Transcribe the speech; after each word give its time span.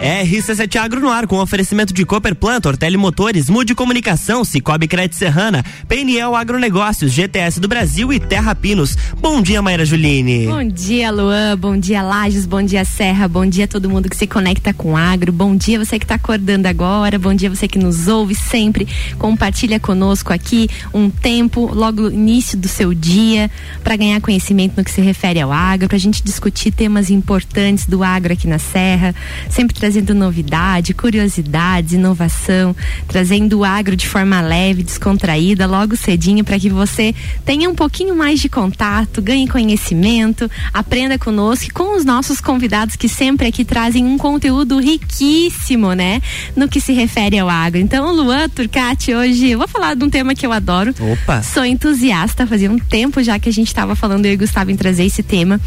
RC7 0.00 0.76
Agro 0.76 0.98
no 0.98 1.10
ar 1.10 1.26
com 1.26 1.38
oferecimento 1.38 1.92
de 1.92 2.06
Cooper 2.06 2.34
Plant, 2.34 2.64
Ortele 2.64 2.96
Motores, 2.96 3.50
Mude 3.50 3.74
Comunicação, 3.74 4.46
Cicobi 4.46 4.88
Crédito 4.88 5.14
Serrana, 5.14 5.62
PNL 5.86 6.34
Agronegócios, 6.34 7.12
GTS 7.12 7.60
do 7.60 7.68
Brasil 7.68 8.10
e 8.10 8.18
Terra 8.18 8.54
Pinos. 8.54 8.96
Bom 9.20 9.42
dia, 9.42 9.60
Maíra 9.60 9.84
Juline. 9.84 10.46
Bom 10.46 10.66
dia, 10.66 11.10
Luan. 11.10 11.54
Bom 11.58 11.76
dia, 11.76 12.00
Lages. 12.00 12.46
Bom 12.46 12.62
dia, 12.62 12.82
Serra. 12.82 13.28
Bom 13.28 13.44
dia 13.44 13.68
todo 13.68 13.90
mundo 13.90 14.08
que 14.08 14.16
se 14.16 14.26
conecta 14.26 14.72
com 14.72 14.96
agro. 14.96 15.32
Bom 15.32 15.54
dia 15.54 15.78
você 15.78 15.98
que 15.98 16.06
está 16.06 16.14
acordando 16.14 16.66
agora. 16.66 17.18
Bom 17.18 17.34
dia 17.34 17.50
você 17.50 17.68
que 17.68 17.78
nos 17.78 18.08
ouve 18.08 18.34
sempre. 18.34 18.88
Compartilha 19.18 19.78
conosco 19.78 20.32
aqui 20.32 20.70
um 20.94 21.10
tempo 21.10 21.70
logo 21.74 22.04
no 22.04 22.10
início 22.10 22.56
do 22.56 22.68
seu 22.68 22.94
dia 22.94 23.50
para 23.84 23.96
ganhar 23.96 24.18
conhecimento 24.22 24.78
no 24.78 24.84
que 24.84 24.90
se 24.90 25.02
refere 25.02 25.40
ao 25.40 25.52
agro, 25.52 25.88
para 25.88 25.96
a 25.96 26.00
gente 26.00 26.24
discutir 26.24 26.70
temas 26.70 27.10
importantes 27.10 27.84
do 27.84 28.02
agro 28.02 28.32
aqui 28.32 28.46
na 28.46 28.58
Serra, 28.58 29.14
sempre 29.50 29.76
trazendo 29.76 29.89
novidade, 30.14 30.94
curiosidades, 30.94 31.92
inovação, 31.92 32.74
trazendo 33.08 33.58
o 33.58 33.64
agro 33.64 33.96
de 33.96 34.06
forma 34.06 34.40
leve, 34.40 34.82
descontraída, 34.82 35.66
logo 35.66 35.96
cedinho, 35.96 36.44
para 36.44 36.58
que 36.58 36.68
você 36.68 37.14
tenha 37.44 37.68
um 37.68 37.74
pouquinho 37.74 38.14
mais 38.14 38.40
de 38.40 38.48
contato, 38.48 39.22
ganhe 39.22 39.48
conhecimento, 39.48 40.50
aprenda 40.72 41.18
conosco 41.18 41.66
e 41.66 41.70
com 41.70 41.96
os 41.96 42.04
nossos 42.04 42.40
convidados 42.40 42.96
que 42.96 43.08
sempre 43.08 43.46
aqui 43.46 43.64
trazem 43.64 44.04
um 44.04 44.18
conteúdo 44.18 44.78
riquíssimo, 44.78 45.92
né? 45.92 46.20
No 46.54 46.68
que 46.68 46.80
se 46.80 46.92
refere 46.92 47.38
ao 47.38 47.48
agro. 47.48 47.80
Então, 47.80 48.12
Luan 48.12 48.48
Turcati, 48.48 49.14
hoje 49.14 49.50
eu 49.50 49.58
vou 49.58 49.68
falar 49.68 49.94
de 49.94 50.04
um 50.04 50.10
tema 50.10 50.34
que 50.34 50.46
eu 50.46 50.52
adoro. 50.52 50.94
Opa! 51.00 51.42
Sou 51.42 51.64
entusiasta, 51.64 52.46
fazia 52.46 52.70
um 52.70 52.78
tempo 52.78 53.22
já 53.22 53.38
que 53.38 53.48
a 53.48 53.52
gente 53.52 53.68
estava 53.68 53.94
falando, 53.94 54.26
eu 54.26 54.32
e 54.32 54.36
Gustavo, 54.36 54.70
em 54.70 54.76
trazer 54.76 55.04
esse 55.04 55.22
tema. 55.22 55.60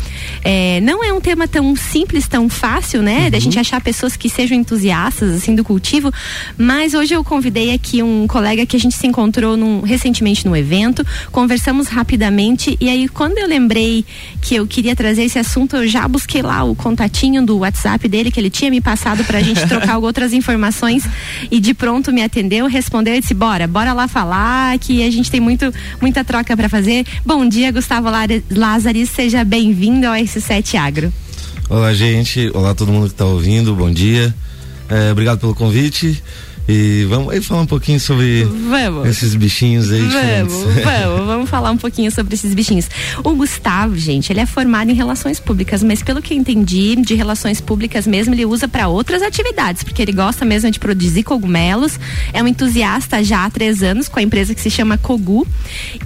É, 0.44 0.80
não 0.82 1.04
é 1.04 1.12
um 1.12 1.22
tema 1.22 1.48
tão 1.48 1.76
simples, 1.76 2.28
tão 2.28 2.50
fácil, 2.50 3.02
né? 3.02 3.26
Uhum. 3.26 3.32
Da 3.32 3.40
gente 3.40 3.60
achar 3.60 3.82
pessoas 3.82 4.13
pessoas 4.14 4.18
que 4.18 4.30
sejam 4.30 4.58
entusiastas 4.58 5.36
assim 5.36 5.56
do 5.56 5.64
cultivo, 5.64 6.12
mas 6.58 6.94
hoje 6.94 7.14
eu 7.14 7.24
convidei 7.24 7.74
aqui 7.74 8.02
um 8.02 8.28
colega 8.28 8.66
que 8.66 8.76
a 8.76 8.80
gente 8.80 8.96
se 8.96 9.06
encontrou 9.08 9.58
num, 9.58 9.82
recentemente 9.82 10.46
no 10.46 10.56
evento, 10.56 11.06
conversamos 11.32 11.88
rapidamente 11.88 12.78
e 12.80 12.90
aí 12.90 13.08
quando 13.08 13.38
eu 13.38 13.48
lembrei 13.48 14.06
que 14.42 14.56
eu 14.56 14.68
queria 14.68 14.96
trazer 14.96 15.24
esse 15.24 15.40
assunto, 15.40 15.76
eu 15.76 15.88
já 15.88 16.08
busquei 16.08 16.42
lá 16.42 16.64
o 16.64 16.76
contatinho 16.76 17.46
do 17.46 17.60
WhatsApp 17.60 18.08
dele 18.08 18.32
que 18.32 18.40
ele 18.40 18.50
tinha 18.50 18.70
me 18.70 18.82
passado 18.82 19.24
para 19.24 19.40
a 19.40 19.42
gente 19.42 19.66
trocar 19.68 19.98
outras 19.98 20.34
informações 20.34 21.04
e 21.52 21.60
de 21.60 21.74
pronto 21.74 22.12
me 22.12 22.22
atendeu, 22.22 22.68
respondeu 22.68 23.16
e 23.16 23.20
disse 23.20 23.34
bora, 23.34 23.68
bora 23.68 23.94
lá 23.94 24.08
falar 24.08 24.78
que 24.80 25.04
a 25.04 25.12
gente 25.12 25.30
tem 25.30 25.40
muito 25.40 25.74
muita 26.02 26.24
troca 26.24 26.56
para 26.56 26.70
fazer. 26.70 27.06
Bom 27.26 27.48
dia, 27.48 27.72
Gustavo 27.72 28.10
Lázaro, 28.50 29.06
seja 29.06 29.44
bem-vindo 29.44 30.08
ao 30.08 30.14
S7 30.14 30.76
Agro. 30.76 31.23
Olá, 31.74 31.92
gente. 31.92 32.52
Olá, 32.54 32.76
todo 32.76 32.92
mundo 32.92 33.08
que 33.08 33.14
está 33.14 33.26
ouvindo. 33.26 33.76
Bom 33.76 33.90
dia. 33.90 34.32
É, 34.88 35.12
obrigado 35.12 35.40
pelo 35.40 35.56
convite. 35.56 36.22
E 36.68 37.06
vamos 37.10 37.34
aí 37.34 37.42
falar 37.42 37.62
um 37.62 37.66
pouquinho 37.66 38.00
sobre 38.00 38.46
vamos. 38.46 39.08
esses 39.08 39.36
bichinhos 39.36 39.92
aí. 39.92 40.02
Vamos, 40.02 40.64
vamos, 40.84 41.28
vamos 41.28 41.50
falar 41.50 41.72
um 41.72 41.78
pouquinho 41.78 42.10
sobre 42.10 42.36
esses 42.36 42.54
bichinhos. 42.54 42.90
O 43.24 43.32
Gustavo, 43.36 43.98
gente, 43.98 44.32
ele 44.32 44.40
é 44.40 44.46
formado 44.46 44.90
em 44.90 44.94
relações 44.94 45.40
públicas, 45.40 45.84
mas 45.84 46.02
pelo 46.02 46.22
que 46.22 46.34
eu 46.34 46.38
entendi, 46.38 46.96
de 46.96 47.16
relações 47.16 47.60
públicas 47.60 48.08
mesmo, 48.08 48.34
ele 48.34 48.46
usa 48.46 48.68
para 48.68 48.88
outras 48.88 49.22
atividades, 49.22 49.84
porque 49.84 50.02
ele 50.02 50.14
gosta 50.14 50.46
mesmo 50.46 50.72
de 50.72 50.80
produzir 50.80 51.24
cogumelos, 51.24 52.00
é 52.32 52.42
um 52.42 52.48
entusiasta 52.48 53.22
já 53.24 53.46
há 53.46 53.50
três 53.50 53.84
anos 53.84 54.08
com 54.08 54.20
a 54.20 54.24
empresa 54.24 54.56
que 54.56 54.62
se 54.62 54.70
chama 54.70 54.98
Cogu. 54.98 55.46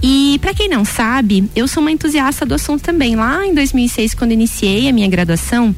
E 0.02 0.38
para 0.40 0.52
quem 0.54 0.68
não 0.68 0.84
sabe, 0.84 1.48
eu 1.54 1.68
sou 1.68 1.80
uma 1.80 1.92
entusiasta 1.92 2.44
do 2.44 2.54
assunto 2.54 2.82
também. 2.82 3.14
Lá 3.14 3.46
em 3.46 3.54
2006, 3.54 4.14
quando 4.14 4.32
iniciei 4.32 4.88
a 4.88 4.92
minha 4.92 5.08
graduação, 5.08 5.74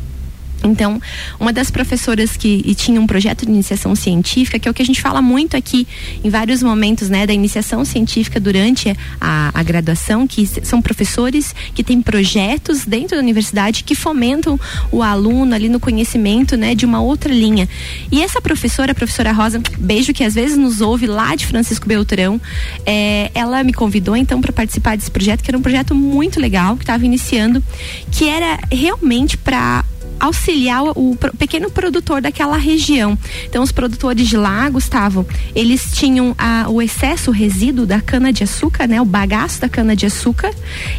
então, 0.65 1.01
uma 1.39 1.53
das 1.53 1.71
professoras 1.71 2.37
que 2.37 2.75
tinha 2.75 3.01
um 3.01 3.07
projeto 3.07 3.45
de 3.47 3.53
iniciação 3.53 3.95
científica, 3.95 4.59
que 4.59 4.69
é 4.69 4.71
o 4.71 4.75
que 4.75 4.83
a 4.83 4.85
gente 4.85 5.01
fala 5.01 5.23
muito 5.23 5.57
aqui 5.57 5.87
em 6.23 6.31
vários 6.31 6.63
momentos, 6.63 7.09
né, 7.09 7.27
da 7.27 7.33
iniciação 7.33 7.85
científica 7.85 8.39
durante 8.39 8.95
a, 9.21 9.51
a 9.55 9.63
graduação, 9.63 10.27
que 10.27 10.47
são 10.47 10.83
professores 10.83 11.55
que 11.75 11.83
têm 11.83 12.03
projetos 12.03 12.85
dentro 12.85 13.17
da 13.17 13.23
universidade 13.23 13.85
que 13.85 13.95
fomentam 13.95 14.59
o 14.91 15.03
aluno 15.03 15.55
ali 15.55 15.69
no 15.69 15.81
conhecimento, 15.81 16.57
né, 16.57 16.75
de 16.75 16.85
uma 16.85 17.01
outra 17.01 17.33
linha. 17.33 17.69
E 18.11 18.23
essa 18.23 18.41
professora, 18.41 18.93
a 18.93 18.95
professora 18.95 19.33
Rosa, 19.33 19.61
beijo 19.79 20.13
que 20.13 20.25
às 20.25 20.35
vezes 20.35 20.57
nos 20.57 20.81
ouve 20.81 21.07
lá 21.07 21.35
de 21.35 21.47
Francisco 21.47 21.87
Beltrão, 21.87 22.41
é, 22.85 23.31
ela 23.35 23.63
me 23.65 23.73
convidou 23.73 24.17
então 24.17 24.41
para 24.41 24.53
participar 24.53 24.97
desse 24.97 25.11
projeto, 25.11 25.43
que 25.43 25.51
era 25.51 25.59
um 25.59 25.63
projeto 25.63 25.95
muito 25.95 26.41
legal 26.41 26.77
que 26.77 26.83
estava 26.83 27.05
iniciando, 27.05 27.63
que 28.11 28.29
era 28.29 28.59
realmente 28.71 29.37
para 29.37 29.85
auxiliar 30.21 30.85
o, 30.95 31.17
pequeno 31.39 31.71
produtor 31.71 32.21
daquela 32.21 32.57
região. 32.57 33.19
Então, 33.47 33.63
os 33.63 33.73
produtores 33.73 34.29
de 34.29 34.37
lá, 34.37 34.69
Gustavo, 34.69 35.27
eles 35.55 35.93
tinham 35.93 36.35
a, 36.39 36.69
o 36.69 36.81
excesso, 36.81 37.31
o 37.31 37.35
resíduo 37.35 37.87
da 37.87 38.01
cana-de-açúcar, 38.01 38.87
né? 38.87 39.01
O 39.01 39.05
bagaço 39.05 39.61
da 39.61 39.69
cana-de-açúcar. 39.69 40.53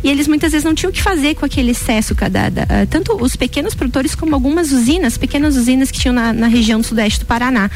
E 0.03 0.09
eles 0.09 0.27
muitas 0.27 0.51
vezes 0.51 0.65
não 0.65 0.73
tinham 0.73 0.89
o 0.89 0.93
que 0.93 1.01
fazer 1.01 1.35
com 1.35 1.45
aquele 1.45 1.71
excesso, 1.71 2.15
da, 2.15 2.49
da, 2.49 2.65
tanto 2.89 3.15
os 3.21 3.35
pequenos 3.35 3.75
produtores 3.75 4.15
como 4.15 4.33
algumas 4.33 4.71
usinas, 4.71 5.17
pequenas 5.17 5.55
usinas 5.55 5.91
que 5.91 5.99
tinham 5.99 6.13
na, 6.13 6.33
na 6.33 6.47
região 6.47 6.79
do 6.79 6.85
sudeste 6.85 7.19
do 7.19 7.25
Paraná. 7.25 7.69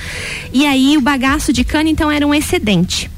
E 0.51 0.65
aí, 0.65 0.97
o 0.97 1.01
bagaço 1.01 1.53
de 1.53 1.63
cana, 1.63 1.89
então, 1.89 2.09
era 2.09 2.25
um 2.25 2.33
excedente. 2.33 3.09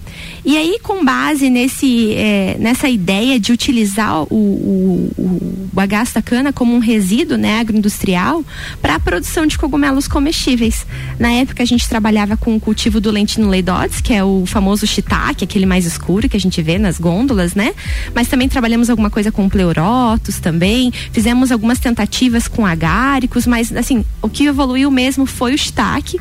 E 0.45 0.57
aí, 0.57 0.79
com 0.81 1.03
base 1.03 1.49
nesse, 1.49 2.13
é, 2.13 2.57
nessa 2.59 2.87
ideia 2.87 3.39
de 3.39 3.51
utilizar 3.51 4.23
o, 4.23 4.35
o, 4.35 5.11
o 5.17 5.69
bagaço 5.73 6.15
da 6.15 6.21
cana 6.21 6.53
como 6.53 6.73
um 6.73 6.79
resíduo 6.79 7.37
né, 7.37 7.59
agroindustrial 7.59 8.43
para 8.81 8.95
a 8.95 8.99
produção 8.99 9.45
de 9.45 9.57
cogumelos 9.57 10.07
comestíveis. 10.07 10.85
Na 11.19 11.31
época, 11.31 11.63
a 11.63 11.65
gente 11.65 11.87
trabalhava 11.87 12.37
com 12.37 12.55
o 12.55 12.59
cultivo 12.59 12.99
do 12.99 13.11
lentino 13.11 13.49
leidotes, 13.49 14.01
que 14.01 14.13
é 14.13 14.23
o 14.23 14.45
famoso 14.45 14.87
shiitake, 14.87 15.43
aquele 15.43 15.65
mais 15.65 15.85
escuro 15.85 16.29
que 16.29 16.37
a 16.37 16.39
gente 16.39 16.61
vê 16.61 16.77
nas 16.77 16.97
gôndolas, 16.97 17.53
né? 17.53 17.73
Mas 18.13 18.27
também 18.27 18.47
trabalhamos 18.47 18.89
alguma 18.89 19.09
coisa 19.09 19.31
com 19.31 19.49
pleurotos 19.49 20.39
também, 20.39 20.91
fizemos 21.11 21.51
algumas 21.51 21.79
tentativas 21.79 22.47
com 22.47 22.65
agáricos, 22.65 23.45
mas 23.45 23.75
assim, 23.75 24.03
o 24.21 24.29
que 24.29 24.45
evoluiu 24.45 24.89
mesmo 24.89 25.25
foi 25.25 25.53
o 25.53 25.57
shiitake 25.57 26.19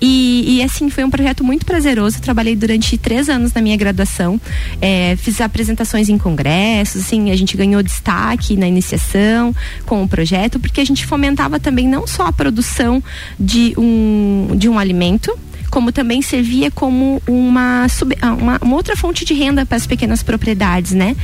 e, 0.00 0.56
e 0.56 0.62
assim, 0.62 0.90
foi 0.90 1.04
um 1.04 1.10
projeto 1.10 1.42
muito 1.42 1.64
prazeroso. 1.64 2.20
trabalhei 2.20 2.54
durante 2.54 2.96
três 2.98 3.28
anos 3.28 3.52
na 3.58 3.62
minha 3.62 3.76
graduação. 3.76 4.40
É, 4.80 5.16
fiz 5.16 5.40
apresentações 5.40 6.08
em 6.08 6.16
congressos, 6.16 7.02
assim, 7.02 7.30
a 7.30 7.36
gente 7.36 7.56
ganhou 7.56 7.82
destaque 7.82 8.56
na 8.56 8.66
iniciação 8.66 9.54
com 9.84 10.02
o 10.02 10.08
projeto, 10.08 10.58
porque 10.60 10.80
a 10.80 10.84
gente 10.84 11.04
fomentava 11.04 11.58
também 11.58 11.88
não 11.88 12.06
só 12.06 12.26
a 12.26 12.32
produção 12.32 13.02
de 13.38 13.74
um, 13.76 14.56
de 14.56 14.68
um 14.68 14.78
alimento, 14.78 15.36
como 15.70 15.92
também 15.92 16.22
servia 16.22 16.70
como 16.70 17.22
uma, 17.26 17.88
sub, 17.88 18.16
ah, 18.20 18.34
uma, 18.34 18.58
uma, 18.62 18.76
outra 18.76 18.96
fonte 18.96 19.24
de 19.24 19.34
renda 19.34 19.64
para 19.66 19.76
as 19.76 19.86
pequenas 19.86 20.22
propriedades, 20.22 20.92
né? 20.92 21.16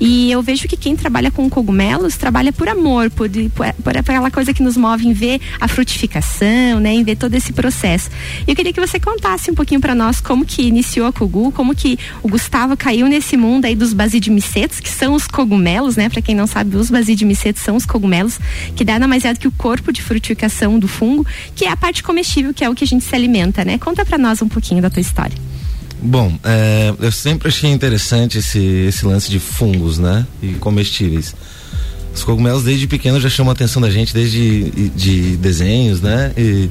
E 0.00 0.30
eu 0.30 0.42
vejo 0.42 0.68
que 0.68 0.76
quem 0.76 0.96
trabalha 0.96 1.30
com 1.30 1.48
cogumelos 1.48 2.16
trabalha 2.16 2.52
por 2.52 2.68
amor, 2.68 3.10
por, 3.10 3.28
por, 3.54 3.72
por 3.82 3.96
aquela 3.96 4.30
coisa 4.30 4.52
que 4.52 4.62
nos 4.62 4.76
move 4.76 5.06
em 5.06 5.12
ver 5.12 5.40
a 5.60 5.68
frutificação, 5.68 6.80
né? 6.80 6.92
Em 6.92 7.04
ver 7.04 7.16
todo 7.16 7.34
esse 7.34 7.52
processo. 7.52 8.10
E 8.46 8.50
eu 8.50 8.56
queria 8.56 8.72
que 8.72 8.80
você 8.80 8.98
contasse 8.98 9.50
um 9.50 9.54
pouquinho 9.54 9.80
para 9.80 9.94
nós 9.94 10.20
como 10.20 10.44
que 10.44 10.62
iniciou 10.62 11.06
a 11.06 11.12
Cogu, 11.12 11.52
como 11.52 11.74
que 11.74 11.98
o 12.22 12.28
Gustavo 12.28 12.76
caiu 12.76 13.06
nesse 13.06 13.36
mundo 13.36 13.64
aí 13.64 13.74
dos 13.74 13.92
basidimicetos, 13.92 14.80
que 14.80 14.88
são 14.88 15.14
os 15.14 15.26
cogumelos, 15.26 15.96
né? 15.96 16.08
Para 16.08 16.22
quem 16.22 16.34
não 16.34 16.46
sabe, 16.46 16.76
os 16.76 16.90
basidimicetos 16.90 17.62
são 17.62 17.76
os 17.76 17.86
cogumelos, 17.86 18.38
que 18.74 18.84
nada 18.84 19.06
mais 19.06 19.24
é 19.24 19.32
do 19.32 19.40
que 19.40 19.48
o 19.48 19.52
corpo 19.52 19.92
de 19.92 20.02
frutificação 20.02 20.78
do 20.78 20.88
fungo, 20.88 21.26
que 21.54 21.64
é 21.64 21.70
a 21.70 21.76
parte 21.76 22.02
comestível, 22.02 22.52
que 22.52 22.64
é 22.64 22.68
o 22.68 22.74
que 22.74 22.84
a 22.84 22.86
gente 22.86 23.04
se 23.04 23.14
alimenta, 23.14 23.64
né? 23.64 23.78
Conta 23.92 24.06
para 24.06 24.16
nós 24.16 24.40
um 24.40 24.48
pouquinho 24.48 24.80
da 24.80 24.88
tua 24.88 25.02
história. 25.02 25.36
Bom, 26.00 26.38
é, 26.42 26.94
eu 26.98 27.12
sempre 27.12 27.48
achei 27.48 27.70
interessante 27.70 28.38
esse, 28.38 28.58
esse 28.58 29.04
lance 29.04 29.30
de 29.30 29.38
fungos, 29.38 29.98
né? 29.98 30.26
E 30.42 30.54
comestíveis. 30.54 31.34
Os 32.14 32.24
cogumelos 32.24 32.64
desde 32.64 32.86
pequeno 32.86 33.20
já 33.20 33.28
chamam 33.28 33.50
a 33.50 33.52
atenção 33.52 33.82
da 33.82 33.90
gente, 33.90 34.14
desde 34.14 34.70
de, 34.70 34.88
de 34.88 35.36
desenhos, 35.36 36.00
né? 36.00 36.32
E, 36.38 36.70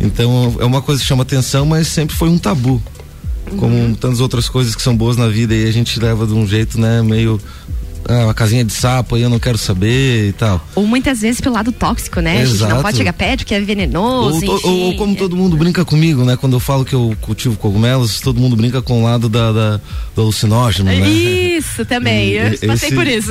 então 0.00 0.54
é 0.60 0.64
uma 0.64 0.80
coisa 0.80 1.00
que 1.00 1.08
chama 1.08 1.24
atenção, 1.24 1.66
mas 1.66 1.88
sempre 1.88 2.14
foi 2.14 2.28
um 2.28 2.38
tabu. 2.38 2.80
Como 3.56 3.74
uhum. 3.74 3.94
tantas 3.96 4.20
outras 4.20 4.48
coisas 4.48 4.76
que 4.76 4.82
são 4.82 4.96
boas 4.96 5.16
na 5.16 5.26
vida 5.26 5.56
e 5.56 5.66
a 5.66 5.72
gente 5.72 5.98
leva 5.98 6.24
de 6.24 6.34
um 6.34 6.46
jeito, 6.46 6.80
né, 6.80 7.02
meio 7.02 7.40
ah, 8.08 8.24
uma 8.24 8.34
casinha 8.34 8.64
de 8.64 8.72
sapo 8.72 9.14
aí 9.14 9.22
eu 9.22 9.30
não 9.30 9.38
quero 9.38 9.56
saber 9.56 10.28
e 10.28 10.32
tal. 10.32 10.66
Ou 10.74 10.86
muitas 10.86 11.20
vezes 11.20 11.40
pelo 11.40 11.54
lado 11.54 11.72
tóxico, 11.72 12.20
né? 12.20 12.42
Exato. 12.42 12.64
A 12.64 12.66
gente 12.66 12.74
não 12.76 12.82
pode 12.82 12.96
chegar 12.96 13.12
perto, 13.12 13.46
que 13.46 13.54
é 13.54 13.60
venenoso. 13.60 14.44
Ou, 14.46 14.60
ou, 14.62 14.78
ou, 14.80 14.96
como 14.96 15.16
todo 15.16 15.36
mundo 15.36 15.56
brinca 15.56 15.84
comigo, 15.84 16.24
né? 16.24 16.36
Quando 16.36 16.54
eu 16.54 16.60
falo 16.60 16.84
que 16.84 16.94
eu 16.94 17.16
cultivo 17.20 17.56
cogumelos, 17.56 18.20
todo 18.20 18.40
mundo 18.40 18.56
brinca 18.56 18.82
com 18.82 19.00
o 19.00 19.04
lado 19.04 19.28
da, 19.28 19.52
da 19.52 19.80
do 20.14 20.22
alucinógeno, 20.22 20.90
né? 20.90 21.08
Isso 21.08 21.84
também. 21.86 22.30
eu 22.30 22.52
esse, 22.52 22.66
passei 22.66 22.92
por 22.92 23.06
isso. 23.06 23.30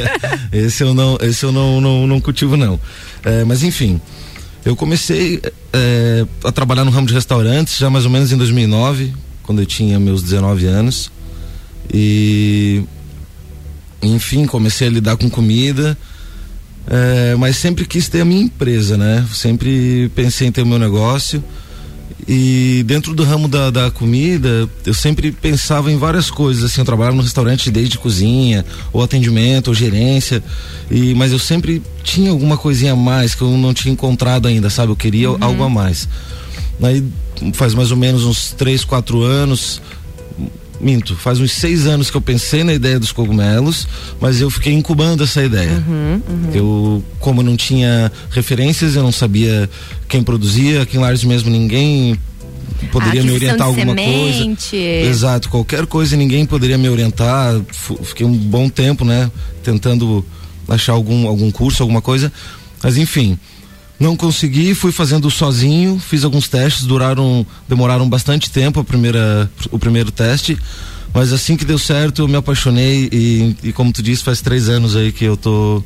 esse 0.52 0.82
eu 0.82 0.94
não, 0.94 1.18
esse 1.20 1.44
eu 1.44 1.52
não, 1.52 1.80
não, 1.80 2.06
não 2.06 2.20
cultivo, 2.20 2.56
não. 2.56 2.80
É, 3.24 3.44
mas 3.44 3.62
enfim. 3.62 4.00
Eu 4.64 4.74
comecei 4.74 5.40
é, 5.72 6.26
a 6.42 6.50
trabalhar 6.50 6.84
no 6.84 6.90
ramo 6.90 7.06
de 7.06 7.14
restaurantes 7.14 7.78
já 7.78 7.88
mais 7.88 8.04
ou 8.04 8.10
menos 8.10 8.32
em 8.32 8.36
2009, 8.36 9.14
quando 9.44 9.60
eu 9.60 9.66
tinha 9.66 10.00
meus 10.00 10.24
19 10.24 10.66
anos. 10.66 11.12
E 11.94 12.82
enfim, 14.02 14.46
comecei 14.46 14.88
a 14.88 14.90
lidar 14.90 15.16
com 15.16 15.28
comida 15.28 15.96
É, 16.88 17.34
mas 17.36 17.56
sempre 17.56 17.84
quis 17.84 18.08
ter 18.08 18.20
a 18.20 18.24
minha 18.24 18.42
empresa, 18.42 18.96
né? 18.96 19.26
Sempre 19.32 20.08
pensei 20.14 20.46
em 20.46 20.52
ter 20.52 20.62
o 20.62 20.66
meu 20.66 20.78
negócio. 20.78 21.42
E 22.28 22.82
dentro 22.86 23.14
do 23.14 23.22
ramo 23.22 23.46
da, 23.46 23.70
da, 23.70 23.90
comida, 23.90 24.68
eu 24.84 24.94
sempre 24.94 25.30
pensava 25.30 25.92
em 25.92 25.96
várias 25.96 26.30
coisas. 26.30 26.64
Assim, 26.64 26.80
eu 26.80 26.84
trabalhava 26.84 27.16
no 27.16 27.22
restaurante 27.22 27.70
desde 27.70 27.98
cozinha, 27.98 28.64
ou 28.92 29.02
atendimento, 29.02 29.68
ou 29.68 29.74
gerência. 29.74 30.42
E, 30.90 31.14
mas 31.14 31.32
eu 31.32 31.38
sempre 31.38 31.82
tinha 32.02 32.30
alguma 32.30 32.56
coisinha 32.56 32.92
a 32.92 32.96
mais 32.96 33.34
que 33.34 33.42
eu 33.42 33.50
não 33.50 33.74
tinha 33.74 33.92
encontrado 33.92 34.48
ainda, 34.48 34.70
sabe? 34.70 34.90
Eu 34.90 34.96
queria 34.96 35.30
uhum. 35.30 35.38
algo 35.40 35.62
a 35.62 35.68
mais. 35.68 36.08
Aí 36.82 37.04
faz 37.52 37.74
mais 37.74 37.90
ou 37.90 37.96
menos 37.96 38.24
uns 38.24 38.52
três, 38.52 38.84
quatro 38.84 39.22
anos, 39.22 39.80
minto, 40.80 41.16
faz 41.16 41.40
uns 41.40 41.52
seis 41.52 41.86
anos 41.86 42.10
que 42.10 42.16
eu 42.16 42.20
pensei 42.20 42.62
na 42.62 42.74
ideia 42.74 42.98
dos 42.98 43.12
cogumelos, 43.12 43.86
mas 44.20 44.40
eu 44.40 44.50
fiquei 44.50 44.72
incubando 44.72 45.24
essa 45.24 45.42
ideia. 45.42 45.82
Uhum, 45.86 46.22
uhum. 46.28 46.50
Eu, 46.52 47.04
como 47.18 47.42
não 47.42 47.56
tinha 47.56 48.10
referências, 48.30 48.94
eu 48.94 49.02
não 49.02 49.12
sabia 49.12 49.68
quem 50.08 50.22
produzia, 50.22 50.82
aqui 50.82 50.96
em 50.96 51.00
Lares 51.00 51.24
mesmo 51.24 51.50
ninguém 51.50 52.18
poderia 52.92 53.22
me 53.22 53.32
orientar 53.32 53.66
alguma 53.66 53.94
semente. 53.94 54.70
coisa. 54.70 55.10
Exato, 55.10 55.48
qualquer 55.48 55.86
coisa 55.86 56.16
ninguém 56.16 56.44
poderia 56.46 56.78
me 56.78 56.88
orientar. 56.88 57.60
Fiquei 58.02 58.26
um 58.26 58.36
bom 58.36 58.68
tempo, 58.68 59.04
né, 59.04 59.30
tentando 59.62 60.24
achar 60.68 60.92
algum 60.92 61.26
algum 61.26 61.50
curso, 61.50 61.82
alguma 61.82 62.02
coisa. 62.02 62.32
Mas 62.82 62.96
enfim, 62.96 63.38
não 63.98 64.16
consegui, 64.16 64.74
fui 64.74 64.92
fazendo 64.92 65.30
sozinho, 65.30 65.98
fiz 65.98 66.24
alguns 66.24 66.48
testes, 66.48 66.84
duraram, 66.84 67.46
demoraram 67.68 68.08
bastante 68.08 68.50
tempo 68.50 68.80
a 68.80 68.84
primeira, 68.84 69.50
o 69.70 69.78
primeiro 69.78 70.10
teste, 70.10 70.58
mas 71.14 71.32
assim 71.32 71.56
que 71.56 71.64
deu 71.64 71.78
certo 71.78 72.22
eu 72.22 72.28
me 72.28 72.36
apaixonei 72.36 73.08
e, 73.10 73.56
e 73.62 73.72
como 73.72 73.92
tu 73.92 74.02
disse, 74.02 74.22
faz 74.22 74.40
três 74.40 74.68
anos 74.68 74.94
aí 74.94 75.10
que 75.12 75.24
eu 75.24 75.36
tô, 75.36 75.82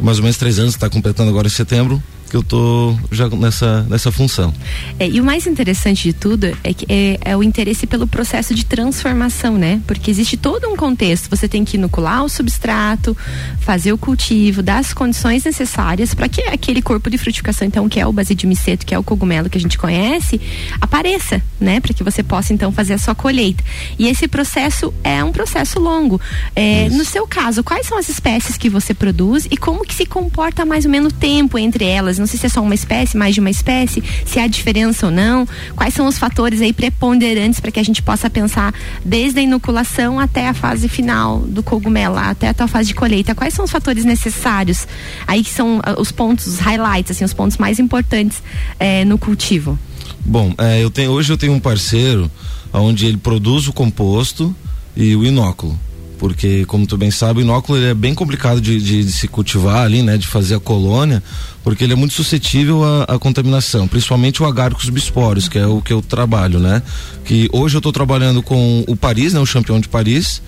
mais 0.00 0.16
ou 0.16 0.22
menos 0.22 0.38
três 0.38 0.58
anos, 0.58 0.74
está 0.74 0.88
completando 0.88 1.28
agora 1.28 1.46
em 1.46 1.50
setembro, 1.50 2.02
que 2.32 2.36
eu 2.38 2.42
tô 2.42 2.96
já 3.10 3.28
nessa, 3.28 3.82
nessa 3.82 4.10
função. 4.10 4.54
É, 4.98 5.06
e 5.06 5.20
o 5.20 5.24
mais 5.24 5.46
interessante 5.46 6.04
de 6.04 6.14
tudo 6.14 6.46
é 6.64 6.72
que 6.72 6.86
é, 6.88 7.18
é, 7.20 7.36
o 7.36 7.42
interesse 7.42 7.86
pelo 7.86 8.06
processo 8.06 8.54
de 8.54 8.64
transformação, 8.64 9.58
né? 9.58 9.82
Porque 9.86 10.10
existe 10.10 10.38
todo 10.38 10.66
um 10.66 10.74
contexto. 10.74 11.28
Você 11.28 11.46
tem 11.46 11.62
que 11.62 11.76
inocular 11.76 12.24
o 12.24 12.30
substrato, 12.30 13.14
fazer 13.60 13.92
o 13.92 13.98
cultivo, 13.98 14.62
dar 14.62 14.78
as 14.78 14.94
condições 14.94 15.44
necessárias 15.44 16.14
para 16.14 16.26
que 16.26 16.40
aquele 16.44 16.80
corpo 16.80 17.10
de 17.10 17.18
frutificação, 17.18 17.68
então, 17.68 17.86
que 17.86 18.00
é 18.00 18.06
o 18.06 18.14
miceto, 18.46 18.86
que 18.86 18.94
é 18.94 18.98
o 18.98 19.02
cogumelo 19.02 19.50
que 19.50 19.58
a 19.58 19.60
gente 19.60 19.76
conhece, 19.76 20.40
apareça, 20.80 21.42
né? 21.60 21.80
Para 21.80 21.92
que 21.92 22.02
você 22.02 22.22
possa 22.22 22.54
então 22.54 22.72
fazer 22.72 22.94
a 22.94 22.98
sua 22.98 23.14
colheita. 23.14 23.62
E 23.98 24.08
esse 24.08 24.26
processo 24.26 24.90
é 25.04 25.22
um 25.22 25.32
processo 25.32 25.78
longo. 25.78 26.18
É, 26.56 26.88
no 26.88 27.04
seu 27.04 27.26
caso, 27.26 27.62
quais 27.62 27.86
são 27.86 27.98
as 27.98 28.08
espécies 28.08 28.56
que 28.56 28.70
você 28.70 28.94
produz 28.94 29.46
e 29.50 29.56
como 29.58 29.84
que 29.84 29.94
se 29.94 30.06
comporta 30.06 30.64
mais 30.64 30.86
ou 30.86 30.90
menos 30.90 31.12
o 31.12 31.14
tempo 31.14 31.58
entre 31.58 31.84
elas? 31.84 32.21
Não 32.22 32.26
sei 32.26 32.38
se 32.38 32.46
é 32.46 32.48
só 32.48 32.62
uma 32.62 32.74
espécie, 32.74 33.16
mais 33.16 33.34
de 33.34 33.40
uma 33.40 33.50
espécie, 33.50 34.02
se 34.24 34.38
há 34.38 34.46
diferença 34.46 35.06
ou 35.06 35.12
não. 35.12 35.46
Quais 35.74 35.92
são 35.92 36.06
os 36.06 36.18
fatores 36.18 36.60
aí 36.60 36.72
preponderantes 36.72 37.58
para 37.58 37.70
que 37.70 37.80
a 37.80 37.82
gente 37.82 38.00
possa 38.00 38.30
pensar 38.30 38.72
desde 39.04 39.40
a 39.40 39.42
inoculação 39.42 40.20
até 40.20 40.48
a 40.48 40.54
fase 40.54 40.88
final 40.88 41.40
do 41.40 41.62
cogumelo, 41.62 42.16
até 42.16 42.48
a 42.48 42.54
tua 42.54 42.68
fase 42.68 42.88
de 42.88 42.94
colheita. 42.94 43.34
Quais 43.34 43.54
são 43.54 43.64
os 43.64 43.70
fatores 43.70 44.04
necessários 44.04 44.86
aí 45.26 45.42
que 45.42 45.50
são 45.50 45.78
uh, 45.78 46.00
os 46.00 46.12
pontos, 46.12 46.46
os 46.46 46.58
highlights, 46.58 47.10
assim, 47.10 47.24
os 47.24 47.34
pontos 47.34 47.56
mais 47.56 47.78
importantes 47.78 48.42
eh, 48.78 49.04
no 49.04 49.18
cultivo? 49.18 49.78
Bom, 50.24 50.54
é, 50.56 50.82
eu 50.82 50.90
tenho, 50.90 51.10
hoje 51.10 51.32
eu 51.32 51.36
tenho 51.36 51.52
um 51.52 51.60
parceiro 51.60 52.30
onde 52.72 53.06
ele 53.06 53.16
produz 53.16 53.66
o 53.66 53.72
composto 53.72 54.54
e 54.96 55.16
o 55.16 55.24
inóculo 55.24 55.78
porque 56.22 56.64
como 56.66 56.86
tu 56.86 56.96
bem 56.96 57.10
sabe, 57.10 57.40
o 57.40 57.42
inóculo 57.42 57.82
é 57.82 57.92
bem 57.92 58.14
complicado 58.14 58.60
de, 58.60 58.80
de, 58.80 59.04
de, 59.04 59.10
se 59.10 59.26
cultivar 59.26 59.78
ali, 59.84 60.02
né, 60.04 60.16
de 60.16 60.28
fazer 60.28 60.54
a 60.54 60.60
colônia, 60.60 61.20
porque 61.64 61.82
ele 61.82 61.94
é 61.94 61.96
muito 61.96 62.14
suscetível 62.14 62.82
à, 63.08 63.18
contaminação, 63.18 63.88
principalmente 63.88 64.40
o 64.40 64.46
Agaricus 64.46 64.88
bisporos, 64.88 65.48
que 65.48 65.58
é 65.58 65.66
o 65.66 65.82
que 65.82 65.92
eu 65.92 66.00
trabalho, 66.00 66.60
né? 66.60 66.80
Que 67.24 67.48
hoje 67.52 67.74
eu 67.74 67.80
estou 67.80 67.92
trabalhando 67.92 68.40
com 68.40 68.84
o 68.86 68.94
Paris, 68.94 69.32
né, 69.32 69.40
o 69.40 69.46
campeão 69.48 69.80
de 69.80 69.88
Paris, 69.88 70.40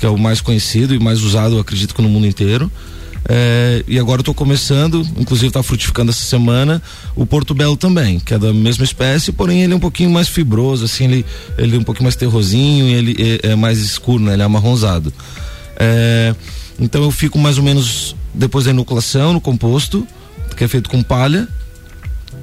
que 0.00 0.06
é 0.06 0.08
o 0.08 0.16
mais 0.16 0.40
conhecido 0.40 0.94
e 0.94 0.98
mais 0.98 1.22
usado, 1.22 1.58
acredito 1.58 1.94
que 1.94 2.00
no 2.00 2.08
mundo 2.08 2.26
inteiro. 2.26 2.72
É, 3.30 3.84
e 3.86 3.98
agora 3.98 4.20
eu 4.20 4.24
tô 4.24 4.32
começando, 4.32 5.06
inclusive 5.18 5.48
está 5.48 5.62
frutificando 5.62 6.10
essa 6.10 6.22
semana, 6.22 6.82
o 7.14 7.26
Porto 7.26 7.54
Belo 7.54 7.76
também, 7.76 8.18
que 8.18 8.32
é 8.32 8.38
da 8.38 8.54
mesma 8.54 8.84
espécie, 8.84 9.32
porém 9.32 9.62
ele 9.62 9.74
é 9.74 9.76
um 9.76 9.80
pouquinho 9.80 10.08
mais 10.08 10.28
fibroso, 10.28 10.86
assim, 10.86 11.04
ele, 11.04 11.26
ele 11.58 11.76
é 11.76 11.78
um 11.78 11.82
pouquinho 11.82 12.04
mais 12.04 12.16
terrosinho 12.16 12.86
ele 12.86 13.40
é, 13.42 13.50
é 13.50 13.54
mais 13.54 13.78
escuro, 13.80 14.22
né? 14.22 14.32
Ele 14.32 14.42
é 14.42 14.44
amarronzado. 14.44 15.12
É, 15.76 16.34
então 16.80 17.02
eu 17.02 17.10
fico 17.10 17.38
mais 17.38 17.58
ou 17.58 17.64
menos 17.64 18.16
depois 18.32 18.64
da 18.64 18.70
inoculação 18.70 19.32
no 19.32 19.40
composto, 19.40 20.06
que 20.56 20.64
é 20.64 20.68
feito 20.68 20.88
com 20.88 21.02
palha. 21.02 21.46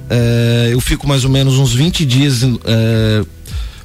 É, 0.08 0.68
eu 0.72 0.80
fico 0.80 1.06
mais 1.06 1.24
ou 1.24 1.30
menos 1.30 1.58
uns 1.58 1.72
20 1.72 2.06
dias 2.06 2.42
é, 2.42 3.24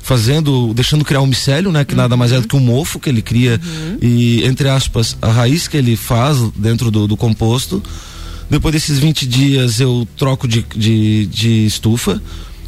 fazendo, 0.02 0.74
deixando 0.74 1.06
criar 1.06 1.22
um 1.22 1.28
micélio, 1.28 1.72
né? 1.72 1.86
Que 1.86 1.94
uhum. 1.94 2.02
nada 2.02 2.18
mais 2.18 2.32
é 2.32 2.40
do 2.40 2.48
que 2.48 2.56
um 2.56 2.60
mofo 2.60 3.00
que 3.00 3.10
ele 3.10 3.22
cria 3.22 3.60
uhum. 3.64 3.98
e, 4.02 4.44
entre 4.46 4.70
aspas, 4.70 5.18
a 5.22 5.32
raiz 5.32 5.68
que 5.68 5.78
ele 5.78 5.96
faz 5.96 6.38
dentro 6.56 6.90
do, 6.90 7.08
do 7.08 7.16
composto. 7.16 7.82
Depois 8.50 8.74
desses 8.74 9.00
20 9.00 9.26
dias 9.28 9.80
eu 9.80 10.06
troco 10.18 10.48
de, 10.48 10.66
de, 10.76 11.26
de 11.28 11.66
estufa, 11.66 12.22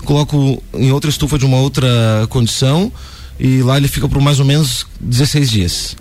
coloco 0.06 0.63
em 0.74 0.91
outra 0.91 1.09
estufa 1.09 1.38
de 1.38 1.45
uma 1.45 1.57
outra 1.57 1.89
condição 2.30 2.91
e 3.38 3.62
lá 3.62 3.75
ele 3.75 3.89
fica 3.89 4.07
por 4.07 4.21
mais 4.21 4.39
ou 4.39 4.45
menos 4.45 4.86
16 5.01 5.50
dias. 5.50 5.95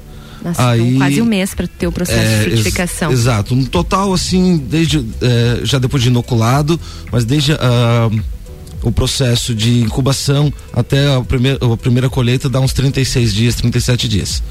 Nossa, 0.45 0.71
Aí, 0.71 0.81
então 0.81 0.99
quase 0.99 1.23
um 1.23 1.25
mês 1.25 1.55
para 1.55 1.67
ter 1.67 1.87
o 1.87 1.93
processo 1.93 2.19
é, 2.21 2.39
de 2.39 2.45
frutificação. 2.45 3.11
Ex 3.11 3.21
exato. 3.21 3.55
No 3.55 3.67
total, 3.67 4.13
assim, 4.13 4.57
desde 4.57 4.99
é, 5.21 5.61
já 5.65 5.79
depois 5.79 6.03
de 6.03 6.09
inoculado, 6.09 6.79
mas 7.11 7.25
desde 7.25 7.53
a. 7.53 8.09
Uh, 8.11 8.42
o 8.83 8.91
processo 8.91 9.55
de 9.55 9.81
incubação 9.81 10.53
até 10.73 11.15
a 11.15 11.21
primeira, 11.21 11.59
a 11.61 11.77
primeira 11.77 12.11
colheita 12.11 12.49
dá 12.49 12.61
uns 12.61 12.73
36 12.73 13.35
dias, 13.35 13.55
37 13.55 14.09
dias. 14.09 14.43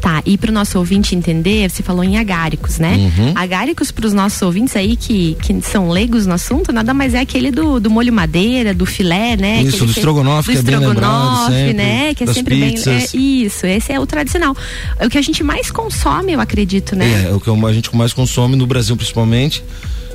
Tá, 0.00 0.22
e 0.24 0.38
para 0.38 0.50
o 0.50 0.54
nosso 0.54 0.78
ouvinte 0.78 1.14
entender, 1.14 1.68
você 1.68 1.82
falou 1.82 2.02
em 2.02 2.16
agáricos, 2.16 2.78
né? 2.78 2.96
Uhum. 2.96 3.32
Agáricos 3.34 3.90
para 3.90 4.06
os 4.06 4.12
nossos 4.12 4.40
ouvintes 4.40 4.74
aí 4.76 4.96
que, 4.96 5.36
que 5.42 5.60
são 5.62 5.90
leigos 5.90 6.26
no 6.26 6.34
assunto, 6.34 6.72
nada 6.72 6.94
mais 6.94 7.12
é 7.12 7.20
aquele 7.20 7.50
do, 7.50 7.78
do 7.78 7.90
molho 7.90 8.12
madeira, 8.12 8.72
do 8.72 8.86
filé, 8.86 9.36
né? 9.36 9.62
Isso, 9.62 9.84
do 9.84 9.90
estrogonofe, 9.90 10.54
do 10.54 10.62
que 10.62 10.74
é 10.74 10.78
bem 10.78 10.88
lembrado 10.88 11.46
sempre, 11.48 11.74
né? 11.74 12.14
Que 12.14 12.24
é 12.24 12.26
sempre 12.32 12.56
pizzas. 12.56 13.12
bem. 13.12 13.20
É, 13.20 13.44
isso, 13.46 13.66
esse 13.66 13.92
é 13.92 14.00
o 14.00 14.06
tradicional. 14.06 14.56
É 14.98 15.06
o 15.06 15.10
que 15.10 15.18
a 15.18 15.22
gente 15.22 15.42
mais 15.42 15.70
consome, 15.70 16.32
eu 16.32 16.40
acredito, 16.40 16.96
né? 16.96 17.24
É, 17.26 17.30
é 17.30 17.34
o 17.34 17.40
que 17.40 17.50
a 17.50 17.72
gente 17.72 17.94
mais 17.94 18.12
consome 18.12 18.56
no 18.56 18.66
Brasil, 18.66 18.96
principalmente. 18.96 19.62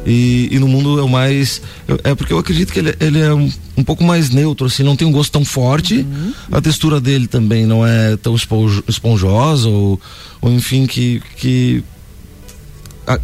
E, 0.06 0.50
e, 0.52 0.60
no 0.60 0.68
mundo 0.68 1.00
é 1.00 1.04
o 1.04 1.10
mais. 1.10 1.62
É 2.04 2.13
porque 2.13 2.31
eu 2.31 2.38
acredito 2.38 2.72
que 2.72 2.80
ele, 2.80 2.96
ele 3.00 3.19
é 3.19 3.34
um, 3.34 3.52
um, 3.78 3.84
pouco 3.84 4.04
mais 4.04 4.30
neutro, 4.30 4.68
assim, 4.68 4.84
não 4.84 4.96
tem 4.96 5.08
um 5.08 5.12
gosto 5.12 5.32
tão 5.32 5.44
forte. 5.44 5.98
Uhum. 5.98 6.34
A 6.51 6.62
textura 6.62 7.01
dele 7.01 7.27
também 7.27 7.65
não 7.65 7.86
é 7.86 8.15
tão 8.18 8.36
esponjosa, 8.36 9.68
ou, 9.68 10.00
ou 10.41 10.51
enfim, 10.51 10.86
que, 10.86 11.22
que 11.38 11.84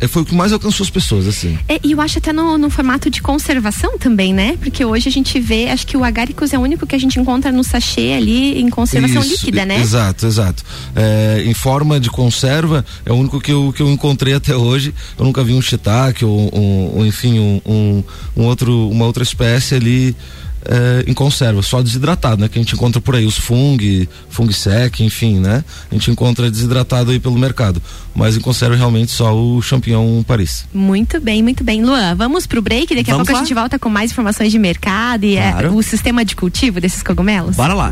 foi 0.08 0.22
o 0.22 0.26
que 0.26 0.36
mais 0.36 0.54
alcançou 0.54 0.84
as 0.84 0.90
pessoas, 0.90 1.28
assim. 1.28 1.58
É, 1.68 1.80
e 1.84 1.92
eu 1.92 2.02
acho 2.02 2.20
até 2.20 2.32
no, 2.32 2.58
no, 2.58 2.70
formato 2.70 3.10
de 3.10 3.22
conservação 3.22 3.98
também, 3.98 4.34
né? 4.34 4.58
Porque 4.60 4.86
hoje 4.86 5.10
a 5.10 5.12
gente 5.12 5.40
vê, 5.40 5.70
acho 5.70 5.88
que 5.88 5.98
o 5.98 6.04
agaricus 6.04 6.54
é 6.54 6.58
o 6.58 6.62
único 6.62 6.86
que 6.86 6.96
a 6.96 7.00
gente 7.00 7.20
encontra 7.20 7.52
no 7.52 7.64
sachê 7.64 8.14
ali 8.14 8.60
em 8.60 8.70
conservação 8.70 9.22
Isso, 9.22 9.32
líquida, 9.32 9.66
né? 9.66 9.80
Exato, 9.80 10.26
exato. 10.26 10.64
É, 10.96 11.44
em 11.46 11.54
forma 11.54 12.00
de 12.00 12.10
conserva, 12.10 12.86
é 13.06 13.12
o 13.12 13.16
único 13.16 13.40
que 13.40 13.52
eu, 13.52 13.74
que 13.76 13.82
eu 13.82 13.90
encontrei 13.90 14.34
até 14.34 14.56
hoje. 14.56 14.94
Eu 15.18 15.26
nunca 15.26 15.44
vi 15.44 15.54
um 15.54 15.62
shiitake 15.62 16.24
ou, 16.24 16.50
um, 16.54 16.98
ou 16.98 17.06
enfim, 17.06 17.40
um, 17.40 17.62
um, 17.66 18.04
um, 18.38 18.44
outro, 18.46 18.90
uma 18.90 19.06
outra 19.06 19.24
espécie 19.24 19.76
ali 19.76 20.16
é, 20.65 21.03
em 21.08 21.13
conserva, 21.13 21.62
só 21.62 21.82
desidratado, 21.82 22.41
né? 22.41 22.48
Que 22.48 22.60
a 22.60 22.62
gente 22.62 22.75
encontra 22.75 23.01
por 23.01 23.15
aí, 23.15 23.25
os 23.25 23.38
fung, 23.38 24.08
fung 24.30 24.51
sec, 24.51 25.00
enfim, 25.00 25.39
né? 25.39 25.63
A 25.89 25.94
gente 25.94 26.12
encontra 26.12 26.50
desidratado 26.50 27.12
aí 27.12 27.20
pelo 27.20 27.38
mercado. 27.38 27.82
Mas 28.13 28.36
em 28.36 28.39
conserva 28.39 28.75
realmente 28.75 29.12
só 29.12 29.34
o 29.34 29.62
champignon 29.62 30.22
Paris. 30.24 30.65
Muito 30.74 31.20
bem, 31.20 31.41
muito 31.41 31.63
bem. 31.63 31.84
Luan, 31.84 32.15
vamos 32.15 32.46
pro 32.46 32.62
break, 32.62 32.94
daqui 32.96 33.12
vamos 33.12 33.22
a 33.22 33.25
pouco 33.25 33.32
lá. 33.32 33.39
a 33.39 33.41
gente 33.41 33.53
volta 33.53 33.80
com 33.80 33.89
mais 33.89 34.12
informações 34.12 34.51
de 34.51 34.60
mercado 34.60 35.24
e 35.24 35.38
é, 35.38 35.51
claro. 35.51 35.68
é, 35.68 35.72
o 35.72 35.82
sistema 35.82 36.25
de 36.25 36.36
cultivo 36.36 36.82
desses 36.82 37.01
cogumelos. 37.01 37.56
Bora 37.56 37.74
lá. 37.74 37.91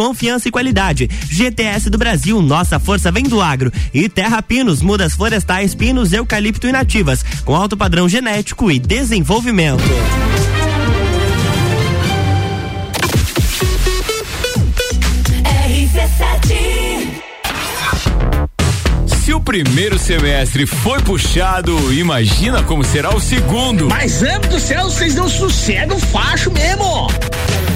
confiança 0.01 0.47
e 0.47 0.51
qualidade. 0.51 1.07
GTS 1.29 1.87
do 1.87 1.95
Brasil, 1.95 2.41
nossa 2.41 2.79
força 2.79 3.11
vem 3.11 3.23
do 3.23 3.39
agro. 3.39 3.71
E 3.93 4.09
Terra 4.09 4.41
Pinos, 4.41 4.81
mudas 4.81 5.13
florestais, 5.13 5.75
pinos, 5.75 6.11
eucalipto 6.11 6.67
e 6.67 6.71
nativas, 6.71 7.23
com 7.45 7.55
alto 7.55 7.77
padrão 7.77 8.09
genético 8.09 8.71
e 8.71 8.79
desenvolvimento. 8.79 9.83
Se 19.23 19.33
o 19.35 19.39
primeiro 19.39 19.99
semestre 19.99 20.65
foi 20.65 20.99
puxado, 21.01 21.93
imagina 21.93 22.63
como 22.63 22.83
será 22.83 23.15
o 23.15 23.19
segundo. 23.19 23.87
Mas, 23.87 24.23
amo 24.23 24.47
do 24.47 24.59
céu, 24.59 24.85
vocês 24.85 25.13
não 25.13 25.29
sossegam 25.29 25.99
facho 25.99 26.49
mesmo. 26.49 27.07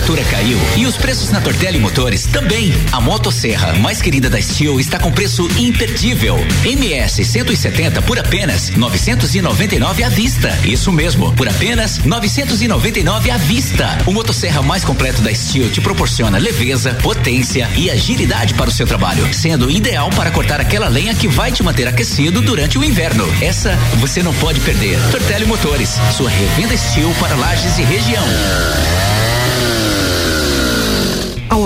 Temperatura 0.00 0.24
caiu 0.24 0.58
e 0.76 0.86
os 0.86 0.96
preços 0.96 1.30
na 1.30 1.40
Tortelli 1.40 1.78
Motores 1.78 2.24
também. 2.24 2.72
A 2.90 3.00
motosserra 3.00 3.74
mais 3.74 4.00
querida 4.00 4.30
da 4.30 4.40
Steel 4.40 4.80
está 4.80 4.98
com 4.98 5.12
preço 5.12 5.46
imperdível. 5.58 6.38
MS 6.64 7.24
170 7.24 8.00
por 8.02 8.18
apenas 8.18 8.70
999 8.70 10.02
à 10.02 10.08
vista. 10.08 10.58
Isso 10.64 10.90
mesmo, 10.90 11.32
por 11.34 11.48
apenas 11.48 11.98
999 11.98 13.30
à 13.30 13.36
vista. 13.36 13.98
O 14.06 14.12
motosserra 14.12 14.62
mais 14.62 14.84
completo 14.84 15.20
da 15.20 15.34
Steel 15.34 15.70
te 15.70 15.80
proporciona 15.80 16.38
leveza, 16.38 16.94
potência 17.02 17.68
e 17.76 17.90
agilidade 17.90 18.54
para 18.54 18.70
o 18.70 18.72
seu 18.72 18.86
trabalho, 18.86 19.32
sendo 19.34 19.70
ideal 19.70 20.08
para 20.10 20.30
cortar 20.30 20.60
aquela 20.60 20.88
lenha 20.88 21.14
que 21.14 21.28
vai 21.28 21.52
te 21.52 21.62
manter 21.62 21.86
aquecido 21.86 22.40
durante 22.40 22.78
o 22.78 22.84
inverno. 22.84 23.28
Essa 23.42 23.76
você 23.96 24.22
não 24.22 24.32
pode 24.34 24.60
perder. 24.60 24.98
Tortelli 25.10 25.44
Motores, 25.44 25.98
sua 26.16 26.30
revenda 26.30 26.76
Steel 26.76 27.12
para 27.20 27.34
lajes 27.36 27.78
e 27.78 27.82
região. 27.82 28.24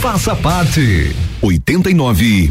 Faça 0.00 0.36
parte. 0.36 1.14
89.9 1.42 2.50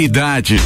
qualidade. 0.00 0.56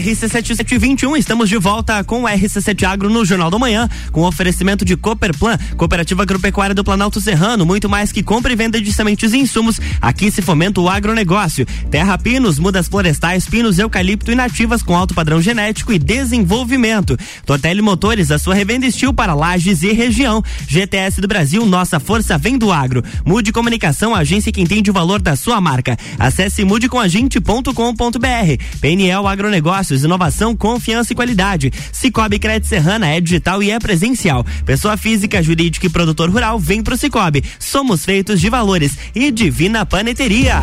RC7721, 0.00 1.18
estamos 1.18 1.48
de 1.48 1.58
volta 1.58 2.02
com 2.04 2.22
o 2.22 2.26
RC7 2.26 2.84
Agro 2.84 3.10
no 3.10 3.24
Jornal 3.24 3.50
da 3.50 3.58
Manhã, 3.58 3.88
com 4.12 4.22
oferecimento 4.22 4.84
de 4.84 4.96
Cooperplan, 4.96 5.58
Cooperativa 5.76 6.22
Agropecuária 6.22 6.74
do 6.74 6.84
Planalto 6.84 7.20
Serrano, 7.20 7.66
muito 7.66 7.88
mais 7.88 8.12
que 8.12 8.22
compra 8.22 8.52
e 8.52 8.56
venda 8.56 8.80
de 8.80 8.92
sementes 8.92 9.32
e 9.32 9.38
insumos. 9.38 9.80
Aqui 10.00 10.30
se 10.30 10.42
fomenta 10.42 10.80
o 10.80 10.88
agronegócio. 10.88 11.66
Terra 11.90 12.16
Pinos, 12.16 12.58
mudas 12.58 12.88
florestais, 12.88 13.46
pinos, 13.46 13.78
eucalipto 13.78 14.30
e 14.30 14.34
nativas 14.34 14.82
com 14.82 14.96
alto 14.96 15.14
padrão 15.14 15.42
genético 15.42 15.92
e 15.92 15.98
desenvolvimento. 15.98 17.16
Tortelli 17.44 17.82
Motores, 17.82 18.30
a 18.30 18.38
sua 18.38 18.54
revenda 18.54 18.86
estil 18.86 19.12
para 19.12 19.34
lajes 19.34 19.82
e 19.82 19.92
região. 19.92 20.42
GTS 20.68 21.20
do 21.20 21.28
Brasil, 21.28 21.64
nossa 21.66 21.98
força 21.98 22.38
vem 22.38 22.56
do 22.56 22.72
agro. 22.72 23.02
Mude 23.24 23.50
Comunicação, 23.50 24.14
agência 24.14 24.52
que 24.52 24.60
entende 24.60 24.90
o 24.90 24.94
valor 24.94 25.20
da 25.20 25.36
sua 25.36 25.60
marca. 25.60 25.96
Acesse 26.18 26.64
mudecomagente.com.br. 26.64 28.59
PNL 28.80 29.26
Agronegócio 29.26 29.70
negócios, 29.70 30.04
inovação, 30.04 30.56
confiança 30.56 31.12
e 31.12 31.16
qualidade. 31.16 31.72
Cicobi 31.92 32.38
Crédito 32.38 32.68
Serrana 32.68 33.08
é 33.08 33.20
digital 33.20 33.62
e 33.62 33.70
é 33.70 33.78
presencial. 33.78 34.44
Pessoa 34.64 34.96
física, 34.96 35.42
jurídica 35.42 35.86
e 35.86 35.90
produtor 35.90 36.30
rural, 36.30 36.58
vem 36.58 36.82
pro 36.82 36.96
Cicobi. 36.96 37.44
Somos 37.58 38.04
feitos 38.04 38.40
de 38.40 38.48
valores 38.48 38.96
e 39.14 39.30
Divina 39.30 39.84
Paneteria. 39.84 40.60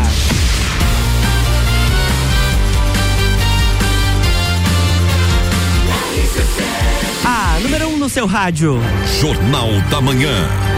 seu 8.10 8.26
rádio. 8.26 8.80
Jornal 9.20 9.70
da 9.92 10.02
Manhã. 10.02 10.77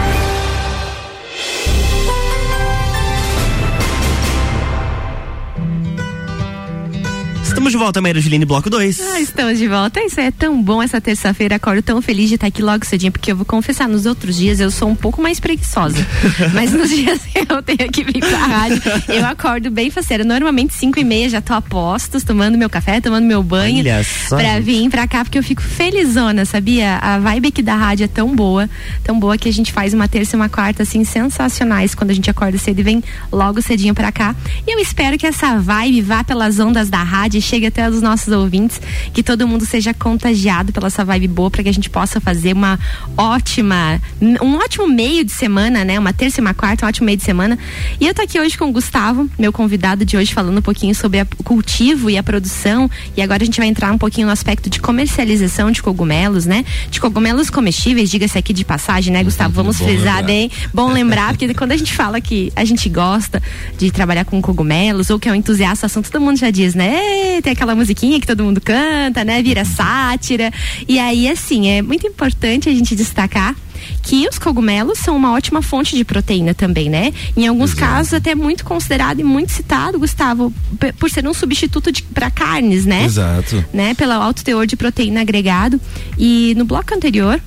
Estamos 7.60 7.72
de 7.72 7.78
volta, 7.78 8.00
Maíra 8.00 8.18
Juline, 8.18 8.46
bloco 8.46 8.70
2. 8.70 9.00
Ah, 9.12 9.20
estamos 9.20 9.58
de 9.58 9.68
volta. 9.68 10.02
Isso 10.02 10.18
é 10.18 10.30
tão 10.30 10.62
bom 10.62 10.82
essa 10.82 10.98
terça-feira. 10.98 11.56
Acordo 11.56 11.82
tão 11.82 12.00
feliz 12.00 12.30
de 12.30 12.36
estar 12.36 12.46
aqui 12.46 12.62
logo 12.62 12.86
cedinho, 12.86 13.12
porque 13.12 13.30
eu 13.32 13.36
vou 13.36 13.44
confessar, 13.44 13.86
nos 13.86 14.06
outros 14.06 14.36
dias 14.36 14.60
eu 14.60 14.70
sou 14.70 14.88
um 14.88 14.94
pouco 14.94 15.20
mais 15.20 15.38
preguiçosa. 15.38 15.98
Mas 16.54 16.72
nos 16.72 16.88
dias 16.88 17.20
que 17.20 17.40
eu 17.46 17.62
tenho 17.62 17.92
que 17.92 18.02
vir 18.02 18.20
pra 18.20 18.38
rádio, 18.38 18.82
eu 19.08 19.26
acordo 19.26 19.70
bem 19.70 19.90
faceira. 19.90 20.24
Normalmente 20.24 20.72
5 20.72 21.00
e 21.00 21.04
meia 21.04 21.28
já 21.28 21.42
tô 21.42 21.52
a 21.52 21.60
postos, 21.60 22.24
tomando 22.24 22.56
meu 22.56 22.70
café, 22.70 22.98
tomando 22.98 23.26
meu 23.26 23.42
banho. 23.42 23.80
Olha 23.80 24.02
só, 24.04 24.36
pra 24.38 24.54
gente. 24.54 24.62
vir 24.62 24.88
pra 24.88 25.06
cá, 25.06 25.22
porque 25.22 25.38
eu 25.38 25.42
fico 25.42 25.60
felizona, 25.60 26.46
sabia? 26.46 26.96
A 26.96 27.18
vibe 27.18 27.48
aqui 27.48 27.62
da 27.62 27.74
rádio 27.74 28.04
é 28.04 28.08
tão 28.08 28.34
boa, 28.34 28.70
tão 29.04 29.20
boa 29.20 29.36
que 29.36 29.50
a 29.50 29.52
gente 29.52 29.70
faz 29.70 29.92
uma 29.92 30.08
terça 30.08 30.34
e 30.34 30.38
uma 30.38 30.48
quarta, 30.48 30.82
assim, 30.82 31.04
sensacionais 31.04 31.94
quando 31.94 32.08
a 32.08 32.14
gente 32.14 32.30
acorda 32.30 32.56
cedo 32.56 32.78
e 32.78 32.82
vem 32.82 33.04
logo 33.30 33.60
cedinho 33.60 33.94
pra 33.94 34.10
cá. 34.10 34.34
E 34.66 34.74
eu 34.74 34.78
espero 34.78 35.18
que 35.18 35.26
essa 35.26 35.58
vibe 35.58 36.00
vá 36.00 36.24
pelas 36.24 36.58
ondas 36.58 36.88
da 36.88 37.02
rádio 37.02 37.49
chegue 37.50 37.66
até 37.66 37.88
os 37.88 38.00
nossos 38.00 38.28
ouvintes, 38.32 38.80
que 39.12 39.22
todo 39.22 39.46
mundo 39.46 39.66
seja 39.66 39.92
contagiado 39.92 40.72
pela 40.72 40.86
essa 40.86 41.04
vibe 41.04 41.28
boa 41.28 41.50
para 41.50 41.62
que 41.62 41.68
a 41.68 41.72
gente 41.72 41.90
possa 41.90 42.20
fazer 42.20 42.52
uma 42.52 42.78
ótima, 43.16 44.00
um 44.20 44.56
ótimo 44.56 44.86
meio 44.88 45.24
de 45.24 45.32
semana, 45.32 45.84
né? 45.84 45.98
Uma 45.98 46.12
terça 46.12 46.40
e 46.40 46.42
uma 46.42 46.54
quarta, 46.54 46.84
um 46.84 46.88
ótimo 46.88 47.06
meio 47.06 47.16
de 47.16 47.24
semana. 47.24 47.58
E 48.00 48.06
eu 48.06 48.14
tô 48.14 48.22
aqui 48.22 48.38
hoje 48.38 48.56
com 48.56 48.68
o 48.68 48.72
Gustavo, 48.72 49.28
meu 49.38 49.52
convidado 49.52 50.04
de 50.04 50.16
hoje, 50.16 50.32
falando 50.32 50.58
um 50.58 50.62
pouquinho 50.62 50.94
sobre 50.94 51.22
o 51.22 51.44
cultivo 51.44 52.08
e 52.10 52.16
a 52.16 52.22
produção. 52.22 52.90
E 53.16 53.22
agora 53.22 53.42
a 53.42 53.46
gente 53.46 53.58
vai 53.58 53.68
entrar 53.68 53.92
um 53.92 53.98
pouquinho 53.98 54.26
no 54.26 54.32
aspecto 54.32 54.70
de 54.70 54.80
comercialização 54.80 55.70
de 55.70 55.82
cogumelos, 55.82 56.46
né? 56.46 56.64
De 56.90 57.00
cogumelos 57.00 57.50
comestíveis, 57.50 58.10
diga-se 58.10 58.38
aqui 58.38 58.52
de 58.52 58.64
passagem, 58.64 59.12
né, 59.12 59.24
Gustavo? 59.24 59.54
Vamos 59.54 59.78
bom 59.78 59.84
frisar 59.84 60.16
lembrar. 60.16 60.22
bem, 60.22 60.50
bom 60.72 60.92
lembrar, 60.92 61.32
porque 61.32 61.52
quando 61.54 61.72
a 61.72 61.76
gente 61.76 61.92
fala 61.92 62.20
que 62.20 62.52
a 62.54 62.64
gente 62.64 62.88
gosta 62.88 63.42
de 63.78 63.90
trabalhar 63.90 64.24
com 64.24 64.40
cogumelos 64.40 65.10
ou 65.10 65.18
que 65.18 65.28
é 65.28 65.32
um 65.32 65.34
entusiasta 65.34 65.86
assunto, 65.86 66.10
todo 66.10 66.22
mundo 66.22 66.38
já 66.38 66.50
diz, 66.50 66.74
né? 66.74 67.39
Tem 67.42 67.52
aquela 67.52 67.74
musiquinha 67.74 68.20
que 68.20 68.26
todo 68.26 68.44
mundo 68.44 68.60
canta, 68.60 69.24
né? 69.24 69.42
Vira 69.42 69.64
sátira. 69.64 70.52
E 70.88 70.98
aí, 70.98 71.28
assim, 71.28 71.68
é 71.68 71.82
muito 71.82 72.06
importante 72.06 72.68
a 72.68 72.72
gente 72.72 72.94
destacar 72.94 73.54
que 74.02 74.26
os 74.28 74.38
cogumelos 74.38 74.98
são 74.98 75.16
uma 75.16 75.32
ótima 75.32 75.62
fonte 75.62 75.96
de 75.96 76.04
proteína 76.04 76.54
também, 76.54 76.88
né? 76.88 77.12
Em 77.36 77.46
alguns 77.46 77.74
casos 77.74 78.14
até 78.14 78.34
muito 78.34 78.64
considerado 78.64 79.20
e 79.20 79.24
muito 79.24 79.52
citado, 79.52 79.98
Gustavo, 79.98 80.52
por 80.98 81.10
ser 81.10 81.26
um 81.26 81.34
substituto 81.34 81.90
para 82.12 82.30
carnes, 82.30 82.84
né? 82.84 83.04
Exato. 83.04 83.64
né, 83.72 83.94
pelo 83.94 84.12
alto 84.12 84.44
teor 84.44 84.66
de 84.66 84.76
proteína 84.76 85.20
agregado. 85.20 85.80
E 86.18 86.54
no 86.56 86.64
bloco 86.64 86.94
anterior, 86.94 87.40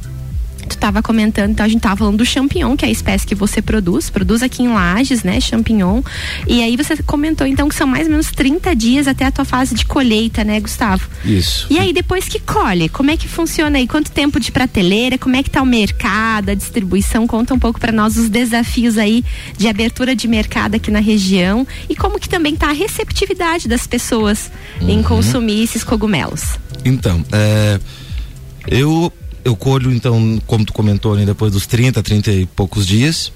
tu 0.67 0.72
estava 0.75 1.01
comentando, 1.01 1.51
então 1.51 1.65
a 1.65 1.70
gente 1.70 1.82
tava 1.82 1.98
falando 1.98 2.17
do 2.17 2.25
champignon, 2.25 2.75
que 2.75 2.86
é 2.86 2.88
a 2.88 2.91
espécie 2.91 3.25
que 3.25 3.36
você 3.36 3.62
produz, 3.62 4.10
produz 4.10 4.41
aqui 4.43 4.63
em 4.63 4.67
Lages, 4.70 5.24
né, 5.24 5.39
champignon. 5.39 6.01
E 6.48 6.62
aí 6.62 6.75
você 6.75 6.96
comentou 7.03 7.46
então 7.48 7.67
que 7.70 7.75
são 7.75 7.88
mais 7.88 8.05
ou 8.05 8.12
menos 8.12 8.32
30 8.32 8.75
dias 8.75 9.08
até 9.08 9.25
a 9.25 9.32
tua 9.32 9.46
fase 9.46 9.75
de 9.75 9.86
colheita, 9.86 10.43
né, 10.43 10.60
Gustavo? 10.60 11.08
Isso. 11.25 11.67
E 11.70 11.77
aí 11.79 11.93
depois 11.93 12.27
que 12.27 12.39
colhe, 12.39 12.89
como 12.89 13.12
é 13.12 13.17
que 13.17 13.27
funciona 13.27 13.77
aí? 13.77 13.88
Quanto 13.88 14.12
tempo 14.12 14.39
de 14.39 14.51
prateleira? 14.51 15.17
Como 15.17 15.36
é 15.36 15.43
que 15.43 15.50
tá 15.50 15.62
o 15.62 15.65
mercado, 15.65 16.50
a 16.50 16.53
distribuição? 16.53 17.25
Conta 17.27 17.53
um 17.53 17.60
pouco 17.60 17.79
para 17.79 17.91
nós 17.91 18.17
os 18.17 18.29
desafios 18.29 18.98
aí 18.98 19.24
de 19.58 19.67
abertura 19.67 20.15
de 20.15 20.27
mercado 20.27 20.75
aqui 20.75 20.91
na 20.91 21.00
região 21.00 21.65
e 21.89 21.96
como 21.96 22.20
que 22.20 22.29
também 22.29 22.55
tá 22.55 22.70
a 22.70 22.74
receptividade 22.74 23.67
das 23.67 23.86
pessoas 23.88 24.51
em 24.82 24.98
Uhum. 24.98 25.03
consumir 25.03 25.63
esses 25.63 25.84
cogumelos. 25.84 26.58
Então, 26.86 27.24
é, 27.32 27.79
eu 28.67 29.12
eu 29.44 29.56
colho 29.56 29.92
então, 29.92 30.42
como 30.48 30.66
tu 30.66 30.74
comentou, 30.74 31.16
né, 31.16 31.26
depois 31.26 31.52
dos 31.52 31.66
30, 31.68 32.02
30 32.02 32.32
e 32.32 32.46
poucos 32.46 32.86
dias. 32.88 33.32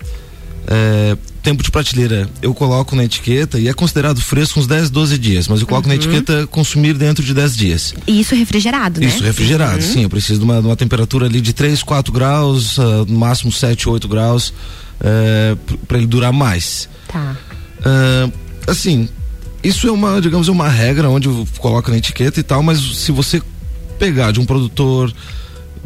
É, 0.70 1.16
tempo 1.42 1.64
de 1.64 1.72
prateleira, 1.72 2.30
eu 2.42 2.54
coloco 2.54 2.94
na 2.94 3.06
etiqueta 3.06 3.58
e 3.58 3.70
é 3.70 3.74
considerado 3.74 4.20
fresco 4.20 4.60
uns 4.60 4.68
10, 4.68 4.90
12 4.90 5.18
dias, 5.18 5.48
mas 5.48 5.62
eu 5.62 5.68
coloco 5.68 5.88
na 5.88 5.94
Uhum. 5.94 6.00
etiqueta 6.02 6.46
consumir 6.48 6.94
dentro 6.94 7.24
de 7.24 7.34
10 7.34 7.56
dias. 7.56 7.94
E 8.06 8.20
isso 8.20 8.36
refrigerado, 8.36 9.00
né? 9.00 9.08
Isso, 9.08 9.24
refrigerado, 9.24 9.82
sim. 9.82 10.04
Eu 10.04 10.10
preciso 10.10 10.40
de 10.40 10.44
uma, 10.46 10.60
de 10.60 10.68
uma 10.68 10.76
temperatura 10.76 11.26
ali 11.26 11.40
de 11.40 11.54
3, 11.54 11.82
4 11.84 12.12
graus, 12.12 12.78
ah, 12.80 13.06
no 13.08 13.18
máximo 13.18 13.50
7, 13.50 13.88
8 13.88 14.10
graus, 14.10 14.54
é, 15.00 15.56
para 15.88 15.98
ele 16.00 16.08
durar 16.08 16.34
mais. 16.34 16.90
Tá. 17.08 17.38
Ah, 17.86 18.30
assim, 18.68 19.08
isso 19.64 19.88
é 19.88 19.92
uma, 19.92 20.20
digamos, 20.20 20.50
é 20.50 20.52
uma 20.52 20.68
regra 20.68 21.10
onde 21.10 21.30
coloca 21.60 21.90
na 21.92 21.98
etiqueta 21.98 22.42
e 22.42 22.44
tal, 22.44 22.62
mas 22.62 22.78
se 22.98 23.14
você 23.14 23.42
pegar 23.98 24.32
de 24.34 24.42
um 24.42 24.46
produtor 24.46 25.14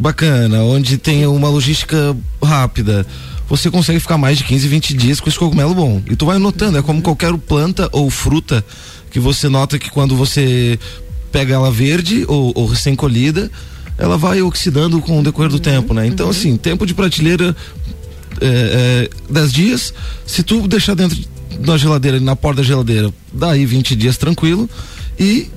bacana, 0.02 0.64
onde 0.64 0.98
tem 0.98 1.26
uma 1.28 1.48
logística 1.48 2.16
rápida, 2.44 3.06
você 3.48 3.70
consegue 3.70 4.00
ficar 4.00 4.18
mais 4.18 4.38
de 4.38 4.44
15, 4.44 4.68
20 4.68 4.94
dias 4.96 5.20
com 5.20 5.30
esse 5.30 5.38
cogumelo 5.38 5.76
bom. 5.76 6.02
E 6.10 6.16
tu 6.16 6.26
vai 6.26 6.40
notando, 6.40 6.78
é 6.78 6.82
como 6.82 7.02
qualquer 7.02 7.38
planta 7.38 7.88
ou 7.92 8.10
fruta 8.10 8.66
que 9.12 9.20
você 9.20 9.48
nota 9.48 9.78
que 9.78 9.92
quando 9.92 10.16
você 10.16 10.80
pega 11.32 11.54
ela 11.54 11.70
verde 11.70 12.26
ou, 12.28 12.52
ou 12.56 12.66
recém-colhida, 12.66 13.52
ela 13.98 14.18
vai 14.18 14.42
oxidando 14.42 15.00
com 15.02 15.20
o 15.20 15.24
decorrer 15.24 15.52
do 15.52 15.60
tempo, 15.60 15.94
né? 15.94 16.08
Então, 16.08 16.30
assim, 16.30 16.58
tempo 16.58 16.86
de 16.86 16.94
prateleira 16.94 17.56
é, 18.40 19.10
é, 19.30 19.32
10 19.32 19.54
dias, 19.54 19.94
se 20.26 20.42
tu 20.42 20.68
deixar 20.68 20.96
dentro 20.96 21.18
da 21.60 21.78
geladeira, 21.78 22.20
na 22.20 22.36
porta 22.36 22.62
da 22.62 22.68
geladeira, 22.68 23.14
daí 23.32 23.66
20 23.66 23.96
dias 23.96 24.18
tranquilo 24.18 24.68
e 25.20 25.50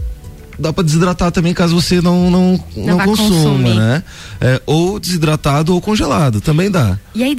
dá 0.58 0.72
para 0.72 0.84
desidratar 0.84 1.30
também 1.32 1.52
caso 1.54 1.74
você 1.74 2.00
não 2.00 2.30
não, 2.30 2.64
não, 2.76 2.96
vai 2.96 3.06
consuma, 3.06 3.28
consumir. 3.28 3.74
né? 3.74 4.02
É, 4.40 4.60
ou 4.66 4.98
desidratado 4.98 5.74
ou 5.74 5.80
congelado, 5.80 6.40
também 6.40 6.70
dá. 6.70 6.98
E 7.14 7.22
aí, 7.22 7.36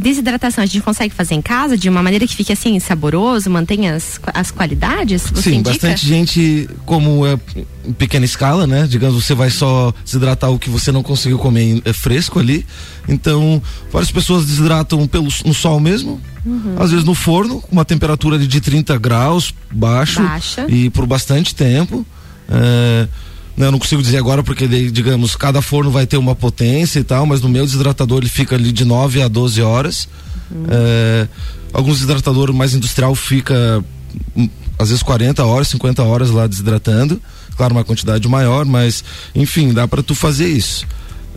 desidratação 0.00 0.62
a 0.62 0.66
gente 0.66 0.82
consegue 0.82 1.14
fazer 1.14 1.34
em 1.34 1.42
casa 1.42 1.76
de 1.76 1.88
uma 1.88 2.02
maneira 2.02 2.26
que 2.26 2.34
fique 2.34 2.52
assim, 2.52 2.78
saboroso, 2.78 3.48
mantenha 3.50 3.94
as, 3.94 4.20
as 4.34 4.50
qualidades? 4.50 5.22
Sim, 5.34 5.56
indica? 5.56 5.70
bastante 5.70 6.06
gente, 6.06 6.68
como 6.84 7.26
é 7.26 7.38
em 7.86 7.92
pequena 7.92 8.24
escala, 8.24 8.66
né? 8.66 8.86
Digamos, 8.88 9.24
você 9.24 9.34
vai 9.34 9.50
só 9.50 9.92
desidratar 10.04 10.50
o 10.50 10.58
que 10.58 10.68
você 10.68 10.90
não 10.90 11.02
conseguiu 11.02 11.38
comer 11.38 11.80
é 11.84 11.92
fresco 11.92 12.38
ali. 12.38 12.66
Então, 13.08 13.62
várias 13.92 14.10
pessoas 14.10 14.44
desidratam 14.44 15.06
pelo, 15.06 15.28
no 15.44 15.54
sol 15.54 15.78
mesmo, 15.80 16.20
Uhum. 16.44 16.76
às 16.78 16.90
vezes 16.92 17.04
no 17.04 17.12
forno, 17.12 17.60
com 17.60 17.72
uma 17.72 17.84
temperatura 17.84 18.38
de 18.38 18.60
30 18.60 18.96
graus, 18.98 19.52
baixo, 19.68 20.22
Baixa. 20.22 20.64
e 20.68 20.88
por 20.90 21.04
bastante 21.04 21.52
tempo. 21.52 22.06
É, 22.48 23.08
eu 23.56 23.72
não 23.72 23.78
consigo 23.78 24.02
dizer 24.02 24.18
agora 24.18 24.42
porque, 24.42 24.66
digamos, 24.66 25.34
cada 25.34 25.62
forno 25.62 25.90
vai 25.90 26.06
ter 26.06 26.18
uma 26.18 26.34
potência 26.34 27.00
e 27.00 27.04
tal, 27.04 27.24
mas 27.24 27.40
no 27.40 27.48
meu 27.48 27.64
desidratador 27.64 28.18
ele 28.18 28.28
fica 28.28 28.54
ali 28.54 28.70
de 28.70 28.84
9 28.84 29.22
a 29.22 29.28
12 29.28 29.62
horas. 29.62 30.08
É, 30.68 31.26
alguns 31.72 31.94
desidratadores 31.94 32.54
mais 32.54 32.74
industrial 32.74 33.14
fica 33.14 33.82
hum, 34.36 34.48
às 34.78 34.88
vezes 34.88 35.02
40 35.02 35.44
horas, 35.44 35.68
50 35.68 36.02
horas 36.02 36.30
lá 36.30 36.46
desidratando. 36.46 37.20
Claro, 37.56 37.74
uma 37.74 37.84
quantidade 37.84 38.28
maior, 38.28 38.66
mas 38.66 39.02
enfim, 39.34 39.72
dá 39.72 39.88
para 39.88 40.02
tu 40.02 40.14
fazer 40.14 40.48
isso. 40.48 40.86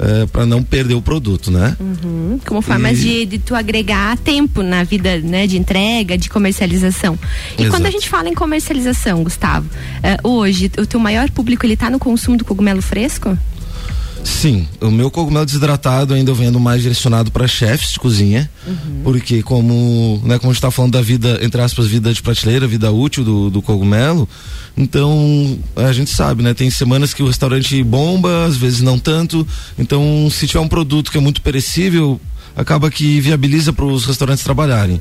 É, 0.01 0.25
para 0.27 0.45
não 0.45 0.63
perder 0.63 0.93
o 0.93 1.01
produto, 1.01 1.51
né? 1.51 1.75
Uhum, 1.77 2.39
Como 2.47 2.61
formas 2.61 2.99
E- 2.99 3.01
de, 3.01 3.25
de 3.25 3.39
tu 3.39 3.53
agregar 3.53 4.17
tempo 4.17 4.63
na 4.63 4.81
vida, 4.83 5.17
né, 5.19 5.45
de 5.45 5.57
entrega, 5.57 6.17
de 6.17 6.29
comercialização. 6.29 7.19
E 7.57 7.63
Exato. 7.63 7.69
quando 7.75 7.85
a 7.85 7.91
gente 7.91 8.07
fala 8.07 8.29
em 8.29 8.33
comercialização, 8.33 9.23
Gustavo, 9.23 9.69
eh, 10.01 10.17
hoje 10.23 10.71
o 10.77 10.85
teu 10.85 11.01
maior 11.01 11.29
público 11.29 11.65
ele 11.65 11.75
tá 11.75 11.89
no 11.89 11.99
consumo 11.99 12.37
do 12.37 12.45
cogumelo 12.45 12.81
fresco? 12.81 13.37
Sim, 14.23 14.67
o 14.79 14.89
meu 14.89 15.09
cogumelo 15.11 15.45
desidratado 15.45 16.13
ainda 16.13 16.31
eu 16.31 16.35
vendo 16.35 16.59
mais 16.59 16.81
direcionado 16.81 17.31
para 17.31 17.47
chefes 17.47 17.93
de 17.93 17.99
cozinha, 17.99 18.49
porque 19.03 19.41
como, 19.43 20.21
né, 20.23 20.37
como 20.39 20.51
a 20.51 20.53
gente 20.53 20.61
tá 20.61 20.71
falando 20.71 20.93
da 20.93 21.01
vida, 21.01 21.39
entre 21.41 21.61
aspas, 21.61 21.87
vida 21.87 22.13
de 22.13 22.21
prateleira, 22.21 22.67
vida 22.67 22.91
útil 22.91 23.23
do, 23.23 23.49
do 23.49 23.61
cogumelo, 23.61 24.27
então 24.77 25.59
a 25.75 25.91
gente 25.91 26.11
sabe, 26.11 26.41
né, 26.43 26.53
tem 26.53 26.69
semanas 26.69 27.13
que 27.13 27.23
o 27.23 27.27
restaurante 27.27 27.83
bomba, 27.83 28.45
às 28.45 28.55
vezes 28.55 28.81
não 28.81 28.97
tanto, 28.97 29.45
então 29.77 30.29
se 30.31 30.47
tiver 30.47 30.61
um 30.61 30.67
produto 30.67 31.11
que 31.11 31.17
é 31.17 31.21
muito 31.21 31.41
perecível, 31.41 32.19
acaba 32.55 32.89
que 32.89 33.19
viabiliza 33.19 33.73
para 33.73 33.85
os 33.85 34.05
restaurantes 34.05 34.43
trabalharem. 34.43 34.99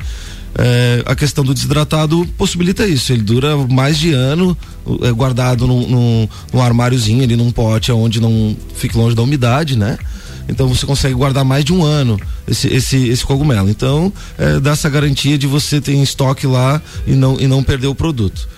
É, 0.61 1.05
a 1.07 1.15
questão 1.15 1.45
do 1.45 1.55
desidratado 1.55 2.27
possibilita 2.37 2.85
isso. 2.85 3.13
Ele 3.13 3.23
dura 3.23 3.57
mais 3.57 3.97
de 3.97 4.13
ano 4.13 4.59
é, 5.03 5.13
guardado 5.13 5.69
num, 5.69 5.89
num, 5.89 6.29
num 6.53 6.61
armáriozinho 6.61 7.23
ali, 7.23 7.37
num 7.37 7.53
pote 7.53 7.93
onde 7.93 8.21
não 8.21 8.57
fique 8.75 8.97
longe 8.97 9.15
da 9.15 9.23
umidade, 9.23 9.79
né? 9.79 9.97
Então 10.49 10.67
você 10.67 10.85
consegue 10.85 11.15
guardar 11.15 11.45
mais 11.45 11.65
de 11.65 11.73
um 11.73 11.85
ano 11.85 12.19
esse, 12.49 12.67
esse, 12.69 13.09
esse 13.09 13.25
cogumelo. 13.25 13.71
Então 13.71 14.13
é, 14.37 14.59
dá 14.59 14.73
essa 14.73 14.91
garantia 14.91 15.39
de 15.39 15.47
você 15.47 15.81
ter 15.81 15.93
em 15.93 16.03
estoque 16.03 16.45
lá 16.45 16.83
e 17.07 17.13
não, 17.13 17.39
e 17.39 17.47
não 17.47 17.63
perder 17.63 17.87
o 17.87 17.95
produto. 17.95 18.49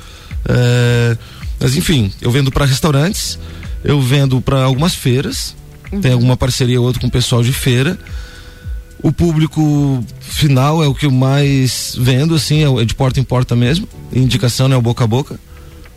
É, 0.49 1.19
mas 1.61 1.77
enfim, 1.77 2.11
eu 2.23 2.31
vendo 2.31 2.51
para 2.51 2.65
restaurantes, 2.65 3.39
eu 3.85 4.01
vendo 4.01 4.41
para 4.41 4.63
algumas 4.63 4.95
feiras, 4.95 5.55
tem 6.01 6.13
alguma 6.13 6.37
parceria 6.37 6.81
ou 6.81 6.87
outra 6.87 7.01
com 7.01 7.09
o 7.09 7.11
pessoal 7.11 7.43
de 7.43 7.53
feira. 7.53 7.99
O 9.03 9.13
público 9.13 10.05
final 10.21 10.83
é 10.83 10.87
o 10.87 10.95
que 10.95 11.07
eu 11.07 11.11
mais 11.11 11.95
vendo, 11.99 12.35
assim, 12.35 12.63
é 12.65 12.83
é 12.83 12.85
de 12.85 12.95
porta 12.95 13.19
em 13.21 13.25
porta 13.25 13.57
mesmo. 13.57 13.89
Indicação, 14.13 14.69
né? 14.69 14.77
O 14.77 14.83
boca 14.83 15.05
a 15.05 15.07
boca. 15.07 15.39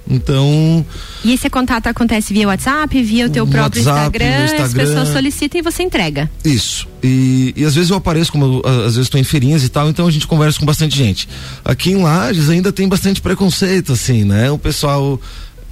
Então. 0.10 0.86
E 1.24 1.34
esse 1.34 1.50
contato 1.50 1.88
acontece 1.88 2.34
via 2.34 2.48
WhatsApp, 2.48 3.02
via 3.02 3.26
o 3.26 3.30
teu 3.30 3.48
próprio 3.48 3.84
WhatsApp, 3.84 4.18
Instagram, 4.18 4.38
no 4.38 4.44
as 4.44 4.52
Instagram. 4.52 4.86
pessoas 4.86 5.10
solicitam 5.10 5.60
e 5.60 5.62
você 5.62 5.84
entrega. 5.84 6.30
Isso. 6.44 6.88
E, 7.02 7.54
e 7.56 7.64
às 7.64 7.74
vezes 7.74 7.90
eu 7.90 7.96
apareço, 7.98 8.32
como 8.32 8.62
eu, 8.66 8.70
às 8.70 8.96
vezes 8.96 9.00
estou 9.08 9.20
em 9.20 9.24
feirinhas 9.24 9.64
e 9.64 9.70
tal, 9.70 9.90
então 9.90 10.06
a 10.06 10.12
gente 10.12 10.28
conversa 10.28 10.60
com 10.60 10.66
bastante 10.66 10.98
gente. 10.98 11.28
Aqui 11.64 11.92
em 11.92 12.04
Lages 12.04 12.50
ainda 12.50 12.72
tem 12.72 12.88
bastante 12.88 13.22
preconceito, 13.22 13.94
assim, 13.94 14.26
né? 14.26 14.52
O 14.52 14.58
pessoal 14.58 15.20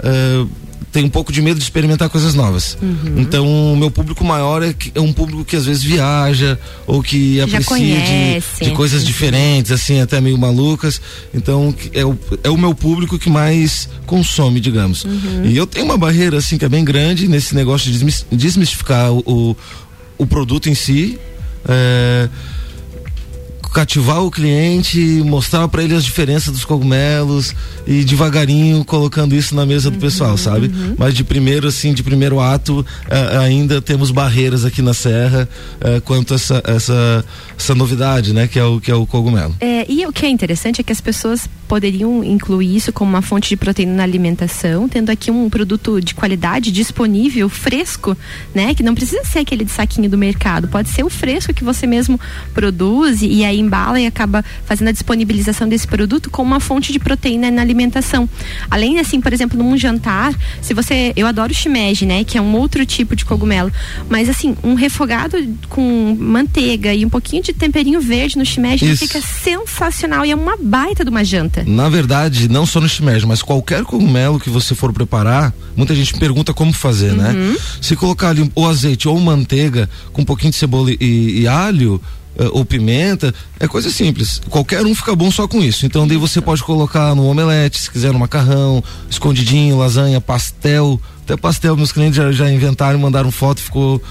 eh, 0.02 0.46
tem 0.92 1.06
um 1.06 1.10
pouco 1.10 1.32
de 1.32 1.42
medo 1.42 1.58
de 1.58 1.64
experimentar 1.64 2.10
coisas 2.10 2.34
novas. 2.34 2.78
Uhum. 2.82 3.16
Então 3.18 3.48
o 3.74 3.78
meu 3.78 3.90
público 3.90 4.24
maior 4.26 4.62
é, 4.62 4.76
é 4.94 5.00
um 5.00 5.14
público 5.14 5.46
que 5.46 5.56
às 5.56 5.66
vezes 5.66 5.82
viaja 5.82 6.60
ou 6.86 7.02
que 7.02 7.38
Já 7.38 7.44
aprecia 7.46 7.66
conhece. 7.66 8.48
de, 8.60 8.66
de 8.66 8.72
coisas 8.72 9.06
diferentes, 9.06 9.72
assim, 9.72 10.02
até 10.02 10.20
meio 10.20 10.38
malucas. 10.38 11.02
Então 11.34 11.74
é 11.94 12.06
o, 12.06 12.18
é 12.44 12.50
o 12.50 12.58
meu 12.58 12.76
público 12.76 13.18
que 13.18 13.30
mais 13.30 13.88
consome, 14.06 14.60
digamos. 14.60 15.06
Uhum. 15.06 15.46
E 15.46 15.56
eu 15.56 15.66
tenho 15.66 15.86
uma 15.86 15.98
barreira, 15.98 16.38
assim, 16.38 16.58
que 16.58 16.66
é 16.66 16.70
bem 16.70 16.84
grande 16.84 17.28
nesse 17.28 17.56
negócio 17.56 17.86
de 17.88 17.94
desmis- 17.94 18.26
desmistificar 18.32 19.12
o, 19.14 19.20
o, 19.26 19.58
o 20.18 20.26
produto 20.28 20.70
em 20.70 20.76
si. 20.76 21.18
É, 21.68 22.28
cativar 23.74 24.24
o 24.24 24.30
cliente, 24.30 25.00
mostrar 25.26 25.68
para 25.68 25.84
ele 25.84 25.96
as 25.96 26.04
diferenças 26.04 26.54
dos 26.54 26.66
cogumelos 26.66 27.56
e 27.88 28.04
devagarinho 28.04 28.84
colocando 28.84 29.36
isso 29.36 29.56
na 29.56 29.66
mesa 29.66 29.90
do 29.90 29.98
pessoal, 29.98 30.38
sabe? 30.38 30.72
Mas 30.98 31.14
de 31.14 31.24
primeiro 31.24 31.68
assim, 31.68 31.94
de 31.94 32.04
primeiro 32.04 32.40
ato, 32.40 32.86
eh, 33.10 33.38
ainda 33.38 33.82
temos 33.82 34.12
barreiras 34.12 34.66
aqui 34.66 34.82
na 34.82 34.94
serra 34.94 35.48
eh, 35.80 36.02
quanto 36.02 36.34
a 36.34 36.36
essa, 36.36 36.64
essa 36.66 37.26
essa 37.58 37.76
novidade, 37.76 38.34
né, 38.34 38.48
que 38.48 38.58
é 38.58 38.64
o 38.64 38.80
que 38.80 38.92
é 38.92 38.96
o 38.96 39.06
cogumelo. 39.06 39.56
É, 39.60 39.86
e 39.90 40.06
o 40.06 40.12
que 40.12 40.26
é 40.26 40.30
interessante 40.30 40.82
é 40.82 40.84
que 40.84 40.92
as 40.92 41.00
pessoas 41.00 41.48
poderiam 41.68 42.24
incluir 42.24 42.76
isso 42.76 42.92
como 42.92 43.12
uma 43.12 43.22
fonte 43.22 43.50
de 43.50 43.56
proteína 43.56 43.94
na 43.94 44.04
alimentação, 44.04 44.90
tendo 44.90 45.10
aqui 45.10 45.32
um 45.32 45.50
produto 45.50 46.02
de 46.02 46.14
qualidade 46.14 46.72
disponível, 46.72 47.48
fresco, 47.48 48.18
né? 48.54 48.74
Que 48.74 48.84
não 48.84 48.94
precisa 48.94 49.24
ser 49.24 49.40
aquele 49.40 49.64
de 49.64 49.72
saquinho 49.72 50.10
do 50.10 50.18
mercado, 50.18 50.68
pode 50.68 50.90
ser 50.90 51.04
o 51.04 51.10
fresco 51.10 51.54
que 51.54 51.64
você 51.64 51.88
mesmo 51.88 52.20
produz 52.54 53.22
e 53.22 53.46
aí 53.46 53.61
embala 53.62 54.00
e 54.00 54.06
acaba 54.06 54.44
fazendo 54.66 54.90
a 54.90 54.92
disponibilização 54.92 55.68
desse 55.68 55.88
produto 55.88 56.30
como 56.30 56.52
uma 56.52 56.60
fonte 56.60 56.92
de 56.92 57.00
proteína 57.00 57.50
na 57.52 57.62
alimentação. 57.62 58.30
Além 58.70 59.00
assim, 59.00 59.22
por 59.22 59.32
exemplo, 59.34 59.58
num 59.58 59.78
jantar, 59.78 60.34
se 60.62 60.74
você, 60.74 61.14
eu 61.16 61.28
adoro 61.28 61.54
shimeji, 61.54 62.06
né? 62.06 62.24
Que 62.24 62.38
é 62.38 62.42
um 62.42 62.56
outro 62.56 62.86
tipo 62.86 63.16
de 63.16 63.26
cogumelo, 63.26 63.72
mas 64.10 64.30
assim, 64.30 64.56
um 64.64 64.74
refogado 64.74 65.38
com 65.70 66.16
manteiga 66.20 66.94
e 66.94 67.06
um 67.06 67.10
pouquinho 67.10 67.44
de 67.44 67.54
temperinho 67.54 68.02
verde 68.02 68.38
no 68.38 68.46
shimeji 68.46 68.96
fica 68.98 69.22
sensacional 69.22 70.26
e 70.26 70.32
é 70.32 70.36
uma 70.36 70.58
baita 70.58 71.04
de 71.04 71.10
uma 71.10 71.24
janta. 71.24 71.64
Na 71.66 71.90
verdade, 71.90 72.50
não 72.50 72.66
só 72.66 72.80
no 72.80 72.90
shimeji, 72.90 73.26
mas 73.26 73.42
qualquer 73.42 73.84
cogumelo 73.84 74.40
que 74.40 74.50
você 74.50 74.76
for 74.76 74.92
preparar, 74.92 75.54
muita 75.76 75.96
gente 75.96 76.14
pergunta 76.14 76.54
como 76.54 76.74
fazer, 76.74 77.14
né? 77.14 77.34
Se 77.82 77.96
colocar 77.96 78.30
ali 78.30 78.50
ou 78.56 78.70
azeite 78.70 79.08
ou 79.08 79.20
manteiga 79.20 79.90
com 80.12 80.22
um 80.22 80.26
pouquinho 80.26 80.52
de 80.52 80.58
cebola 80.58 80.92
e, 80.92 81.42
e 81.42 81.48
alho, 81.48 82.02
ou 82.52 82.64
pimenta, 82.66 83.34
é 83.60 83.68
coisa 83.68 83.90
simples. 83.90 84.42
Qualquer 84.50 84.86
um 84.86 84.96
fica 84.96 85.16
bom 85.16 85.30
só 85.30 85.48
com 85.48 85.62
isso. 85.62 85.86
Então 85.86 86.08
daí 86.08 86.18
você 86.18 86.42
pode 86.42 86.64
colocar 86.64 87.14
no 87.16 87.26
omelete, 87.28 87.80
se 87.80 87.92
quiser 87.92 88.14
no 88.14 88.20
macarrão, 88.20 88.84
escondidinho, 89.10 89.78
lasanha, 89.78 90.20
pastel. 90.22 91.00
Até 91.24 91.38
pastel, 91.38 91.78
meus 91.78 91.92
clientes 91.92 92.16
já, 92.16 92.32
já 92.32 92.52
inventaram, 92.52 93.00
mandaram 93.00 93.32
foto, 93.32 93.62
ficou 93.62 94.02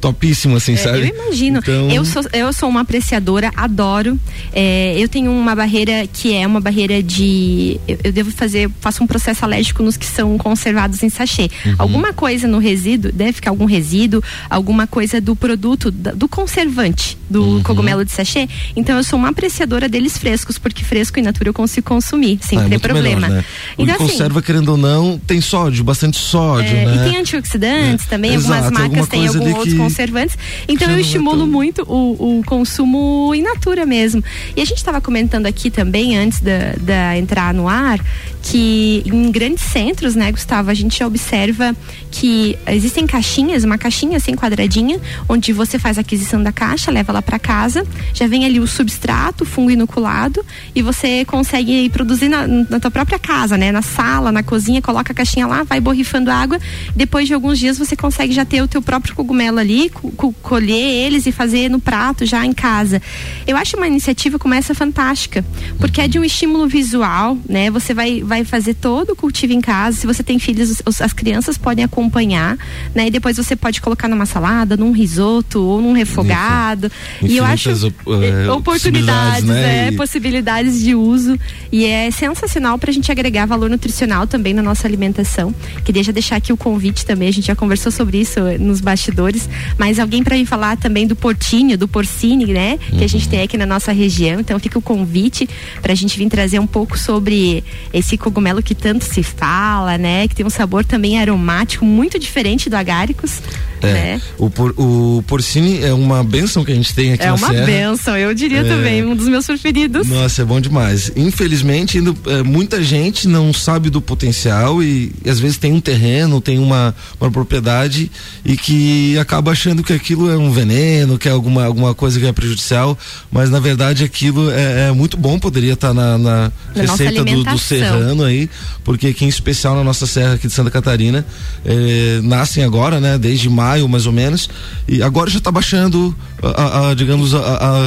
topíssimo, 0.00 0.56
assim, 0.56 0.74
É, 0.74 0.76
sabe? 0.76 0.98
Eu 1.00 1.06
imagino. 1.24 1.58
Então- 1.60 1.90
Eu, 1.90 2.04
sou, 2.04 2.22
eu 2.32 2.52
sou 2.52 2.68
uma 2.68 2.80
apreciadora, 2.82 3.50
adoro. 3.56 4.18
É, 4.52 4.94
eu 4.98 5.08
tenho 5.08 5.30
uma 5.32 5.54
barreira 5.54 6.06
que 6.12 6.34
é 6.34 6.46
uma 6.46 6.60
barreira 6.60 7.02
de. 7.02 7.80
Eu, 7.88 7.98
eu 8.04 8.12
devo 8.12 8.30
fazer, 8.30 8.70
faço 8.80 9.02
um 9.02 9.06
processo 9.06 9.44
alérgico 9.44 9.82
nos 9.82 9.96
que 9.96 10.06
são 10.06 10.36
conservados 10.38 11.02
em 11.02 11.08
sachê. 11.08 11.50
Uhum. 11.64 11.74
Alguma 11.78 12.12
coisa 12.12 12.46
no 12.46 12.58
resíduo, 12.58 13.10
deve 13.12 13.32
ficar 13.32 13.50
algum 13.50 13.64
resíduo, 13.64 14.22
alguma 14.50 14.86
coisa 14.86 15.20
do 15.20 15.34
produto, 15.34 15.90
do 15.90 16.28
conservante 16.28 17.16
do 17.30 17.42
Uhum. 17.42 17.62
cogumelo 17.62 18.04
de 18.04 18.12
sachê. 18.12 18.48
Então 18.76 18.96
eu 18.96 19.02
sou 19.02 19.18
uma 19.18 19.28
apreciadora 19.30 19.88
deles 19.88 20.16
frescos, 20.18 20.58
porque 20.58 20.84
fresco 20.84 21.18
e 21.18 21.22
natura 21.22 21.48
eu 21.48 21.54
consigo 21.54 21.86
consumir, 21.88 22.38
sem 22.42 22.58
Ah, 22.58 22.62
é 22.62 22.64
ter 22.64 22.70
muito 22.70 22.82
problema. 22.82 23.20
melhor, 23.28 23.36
né? 23.38 23.44
Então, 23.78 23.94
assim, 23.96 24.06
conserva, 24.08 24.42
querendo 24.42 24.68
ou 24.68 24.76
não, 24.76 25.18
tem 25.26 25.40
sódio, 25.40 25.82
bastante 25.82 26.16
sódio, 26.18 26.76
é, 26.76 26.84
né? 26.84 26.96
E 27.06 27.10
tem 27.10 27.20
antioxidantes 27.20 28.06
É, 28.06 28.08
também, 28.10 28.34
exato, 28.34 28.52
algumas 28.52 28.64
alguma 28.66 28.88
marcas 28.88 29.08
têm 29.08 29.20
coisa 29.20 29.38
alguns 29.38 29.54
outros 29.54 29.72
que- 29.74 29.78
conservantes. 29.94 30.36
Então 30.66 30.90
eu 30.90 30.96
é 30.96 31.00
estimulo 31.00 31.46
muito 31.46 31.82
o, 31.82 32.38
o 32.38 32.44
consumo 32.44 33.32
in 33.34 33.42
natura 33.42 33.86
mesmo. 33.86 34.22
E 34.56 34.60
a 34.60 34.64
gente 34.64 34.78
estava 34.78 35.00
comentando 35.00 35.46
aqui 35.46 35.70
também, 35.70 36.16
antes 36.16 36.40
da, 36.40 36.74
da 36.80 37.16
entrar 37.16 37.54
no 37.54 37.68
ar, 37.68 38.00
que 38.42 39.02
em 39.06 39.30
grandes 39.30 39.62
centros, 39.64 40.14
né, 40.14 40.30
Gustavo, 40.30 40.70
a 40.70 40.74
gente 40.74 41.02
observa 41.02 41.74
que 42.10 42.58
existem 42.66 43.06
caixinhas, 43.06 43.64
uma 43.64 43.78
caixinha 43.78 44.18
assim 44.18 44.34
quadradinha, 44.34 45.00
onde 45.28 45.52
você 45.52 45.78
faz 45.78 45.96
a 45.96 46.02
aquisição 46.02 46.42
da 46.42 46.52
caixa, 46.52 46.90
leva 46.90 47.12
ela 47.12 47.22
para 47.22 47.38
casa, 47.38 47.86
já 48.12 48.26
vem 48.26 48.44
ali 48.44 48.60
o 48.60 48.66
substrato, 48.66 49.44
o 49.44 49.46
fungo 49.46 49.70
inoculado, 49.70 50.44
e 50.74 50.82
você 50.82 51.24
consegue 51.24 51.88
produzir 51.88 52.28
na, 52.28 52.46
na 52.46 52.78
tua 52.78 52.90
própria 52.90 53.18
casa, 53.18 53.56
né? 53.56 53.72
Na 53.72 53.82
sala, 53.82 54.30
na 54.30 54.42
cozinha, 54.42 54.82
coloca 54.82 55.12
a 55.12 55.14
caixinha 55.14 55.46
lá, 55.46 55.62
vai 55.62 55.80
borrifando 55.80 56.30
água. 56.30 56.58
Depois 56.94 57.26
de 57.26 57.34
alguns 57.34 57.58
dias 57.58 57.78
você 57.78 57.96
consegue 57.96 58.32
já 58.32 58.44
ter 58.44 58.62
o 58.62 58.68
teu 58.68 58.82
próprio 58.82 59.14
cogumelo 59.14 59.58
ali, 59.58 59.73
co- 59.90 60.10
co- 60.12 60.32
colher 60.42 61.06
eles 61.06 61.26
e 61.26 61.32
fazer 61.32 61.68
no 61.68 61.78
prato 61.80 62.24
já 62.26 62.44
em 62.44 62.52
casa. 62.52 63.00
Eu 63.46 63.56
acho 63.56 63.76
uma 63.76 63.86
iniciativa 63.86 64.38
como 64.38 64.54
essa 64.54 64.74
fantástica, 64.74 65.44
porque 65.78 66.00
é 66.00 66.08
de 66.08 66.18
um 66.18 66.24
estímulo 66.24 66.66
visual, 66.68 67.36
né? 67.48 67.70
Você 67.70 67.92
vai, 67.94 68.22
vai 68.22 68.44
fazer 68.44 68.74
todo 68.74 69.10
o 69.10 69.16
cultivo 69.16 69.52
em 69.52 69.60
casa. 69.60 69.98
Se 69.98 70.06
você 70.06 70.22
tem 70.22 70.38
filhos, 70.38 70.82
os- 70.86 71.00
as 71.00 71.12
crianças 71.12 71.56
podem 71.58 71.84
acompanhar, 71.84 72.56
né? 72.94 73.06
E 73.06 73.10
depois 73.10 73.36
você 73.36 73.54
pode 73.56 73.80
colocar 73.80 74.08
numa 74.08 74.26
salada, 74.26 74.76
num 74.76 74.92
risoto 74.92 75.62
ou 75.62 75.80
num 75.80 75.92
refogado. 75.92 76.90
E 77.22 77.36
eu 77.36 77.44
acho 77.44 77.70
op- 77.86 78.24
eh, 78.24 78.50
oportunidades, 78.50 78.64
possibilidades, 78.64 79.44
né? 79.44 79.88
é, 79.88 79.92
E- 79.92 79.96
possibilidades 79.96 80.80
de 80.82 80.94
uso 80.94 81.38
e 81.72 81.84
é 81.84 82.10
sensacional 82.10 82.78
para 82.78 82.90
a 82.90 82.94
gente 82.94 83.10
agregar 83.10 83.46
valor 83.46 83.68
nutricional 83.70 84.26
também 84.26 84.52
na 84.54 84.62
nossa 84.62 84.86
alimentação. 84.86 85.54
Queria 85.84 86.02
já 86.02 86.12
deixar 86.12 86.36
aqui 86.36 86.52
o 86.52 86.56
convite 86.56 87.04
também, 87.04 87.28
a 87.28 87.32
gente 87.32 87.46
já 87.46 87.54
conversou 87.56 87.90
sobre 87.92 88.20
isso 88.20 88.38
eh, 88.40 88.58
nos 88.58 88.80
bastidores, 88.80 89.48
mas 89.78 89.98
alguém 89.98 90.22
para 90.22 90.36
vir 90.36 90.46
falar 90.46 90.76
também 90.76 91.06
do 91.06 91.16
portinho, 91.16 91.76
do 91.78 91.86
porcine, 91.88 92.46
né, 92.46 92.78
que 92.88 92.96
a 92.96 93.00
Uhum. 93.02 93.08
gente 93.08 93.28
tem 93.28 93.42
aqui 93.42 93.56
na 93.56 93.66
nossa 93.66 93.92
região. 93.92 94.40
Então 94.40 94.58
fica 94.58 94.78
o 94.78 94.82
convite 94.82 95.48
para 95.82 95.92
a 95.92 95.94
gente 95.94 96.16
vir 96.18 96.28
trazer 96.28 96.58
um 96.58 96.66
pouco 96.66 96.98
sobre 96.98 97.62
esse 97.92 98.16
cogumelo 98.16 98.62
que 98.62 98.74
tanto 98.74 99.04
se 99.04 99.22
fala, 99.22 99.96
né, 99.98 100.26
que 100.28 100.34
tem 100.34 100.44
um 100.46 100.50
sabor 100.50 100.84
também 100.84 101.18
aromático 101.18 101.84
muito 101.84 102.18
diferente 102.18 102.68
do 102.70 102.76
agáricos, 102.76 103.40
É, 103.82 103.92
né? 103.92 104.22
o, 104.38 104.48
por, 104.48 104.74
o 104.78 105.22
porcine 105.26 105.82
é 105.82 105.92
uma 105.92 106.22
benção 106.24 106.64
que 106.64 106.72
a 106.72 106.74
gente 106.74 106.94
tem 106.94 107.12
aqui 107.12 107.22
É 107.22 107.26
na 107.26 107.34
uma 107.34 107.48
Serra. 107.50 107.66
benção, 107.66 108.16
eu 108.16 108.34
diria 108.34 108.60
É. 108.60 108.64
também, 108.64 109.04
um 109.04 109.14
dos 109.14 109.28
meus 109.28 109.46
preferidos. 109.46 110.06
Nossa, 110.06 110.42
é 110.42 110.44
bom 110.44 110.60
demais. 110.60 111.10
Infelizmente, 111.14 111.98
ainda, 111.98 112.14
é, 112.26 112.42
muita 112.42 112.82
gente 112.82 113.28
não 113.28 113.52
sabe 113.52 113.90
do 113.90 114.00
potencial 114.00 114.82
e, 114.82 115.12
e 115.24 115.28
às 115.30 115.38
vezes 115.38 115.58
tem 115.58 115.72
um 115.72 115.80
terreno, 115.80 116.40
tem 116.40 116.58
uma, 116.58 116.94
uma 117.20 117.30
propriedade 117.30 118.10
e 118.44 118.56
que 118.56 119.18
acaba 119.18 119.53
achando 119.54 119.82
que 119.82 119.92
aquilo 119.92 120.30
é 120.30 120.36
um 120.36 120.50
veneno, 120.52 121.16
que 121.18 121.28
é 121.28 121.32
alguma, 121.32 121.64
alguma 121.64 121.94
coisa 121.94 122.20
que 122.20 122.26
é 122.26 122.32
prejudicial, 122.32 122.98
mas 123.32 123.48
na 123.50 123.58
verdade 123.60 124.04
aquilo 124.04 124.50
é, 124.50 124.88
é 124.88 124.92
muito 124.92 125.16
bom, 125.16 125.38
poderia 125.38 125.72
estar 125.72 125.94
na, 125.94 126.18
na 126.18 126.52
Na 126.74 126.82
nossa 126.82 127.02
receita 127.04 127.24
do, 127.24 127.44
do 127.44 127.58
serrano 127.58 128.24
aí, 128.24 128.50
porque 128.84 129.06
aqui 129.08 129.24
em 129.24 129.28
especial 129.28 129.74
na 129.74 129.82
nossa 129.84 130.06
serra 130.06 130.34
aqui 130.34 130.46
de 130.46 130.52
Santa 130.52 130.70
Catarina, 130.70 131.24
eh, 131.64 132.20
nascem 132.22 132.62
agora, 132.64 133.00
né, 133.00 133.16
desde 133.16 133.48
maio 133.48 133.88
mais 133.88 134.04
ou 134.06 134.12
menos, 134.12 134.48
e 134.86 135.02
agora 135.02 135.30
já 135.30 135.38
está 135.38 135.50
baixando, 135.50 136.14
a, 136.42 136.48
a- 136.62 136.90
a, 136.90 136.94
digamos, 136.94 137.32
a, 137.34 137.38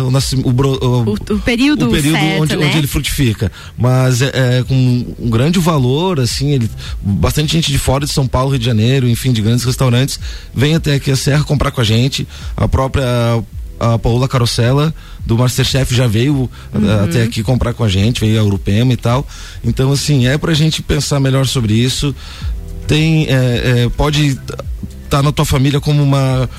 o- 0.04 0.12
O, 1.06 1.34
o 1.36 1.40
período, 1.40 1.88
o 1.88 1.92
período 1.92 2.18
certo, 2.20 2.42
onde, 2.42 2.56
né? 2.56 2.66
onde 2.68 2.78
ele 2.78 2.88
frutifica. 2.88 3.52
Mas 3.78 4.22
é, 4.22 4.32
é 4.60 4.64
com 4.68 4.74
um 5.20 5.30
grande 5.30 5.60
valor, 5.60 6.20
assim, 6.20 6.52
ele, 6.54 6.70
bastante 7.02 7.52
gente 7.54 7.72
de 7.72 7.78
fora 7.78 8.06
de 8.06 8.12
São 8.12 8.26
Paulo, 8.28 8.52
Rio 8.52 8.60
de 8.60 8.66
Janeiro, 8.66 9.08
enfim, 9.08 9.32
de 9.32 9.42
grandes 9.42 9.64
restaurantes, 9.66 10.20
vem 10.56 10.76
até 10.76 10.96
aqui 10.96 11.12
a 11.12 11.16
Serra 11.16 11.44
comprar 11.58 11.72
com 11.72 11.82
a 11.82 11.84
gente. 11.84 12.28
A 12.56 12.68
própria 12.68 13.04
a 13.80 13.98
Paola 14.00 14.28
Carosella 14.28 14.94
do 15.26 15.38
Masterchef 15.38 15.94
já 15.94 16.08
veio 16.08 16.50
a- 16.74 17.04
até 17.04 17.24
aqui 17.24 17.44
comprar 17.44 17.74
com 17.74 17.84
a 17.84 17.88
gente, 17.90 18.22
veio 18.22 18.40
a 18.40 18.44
Urupema 18.44 18.94
e 18.94 18.98
tal. 18.98 19.28
Então, 19.64 19.92
assim, 19.92 20.28
é 20.28 20.38
pra 20.38 20.54
gente 20.54 20.82
pensar 20.82 21.20
melhor 21.20 21.46
sobre 21.46 21.74
isso. 21.74 22.16
Tem, 22.88 23.26
é, 23.28 23.84
é, 23.86 23.90
pode 23.96 24.38
estar 25.04 25.22
na 25.22 25.32
tua 25.32 25.46
família 25.46 25.80
como 25.82 26.02
uma 26.02 26.50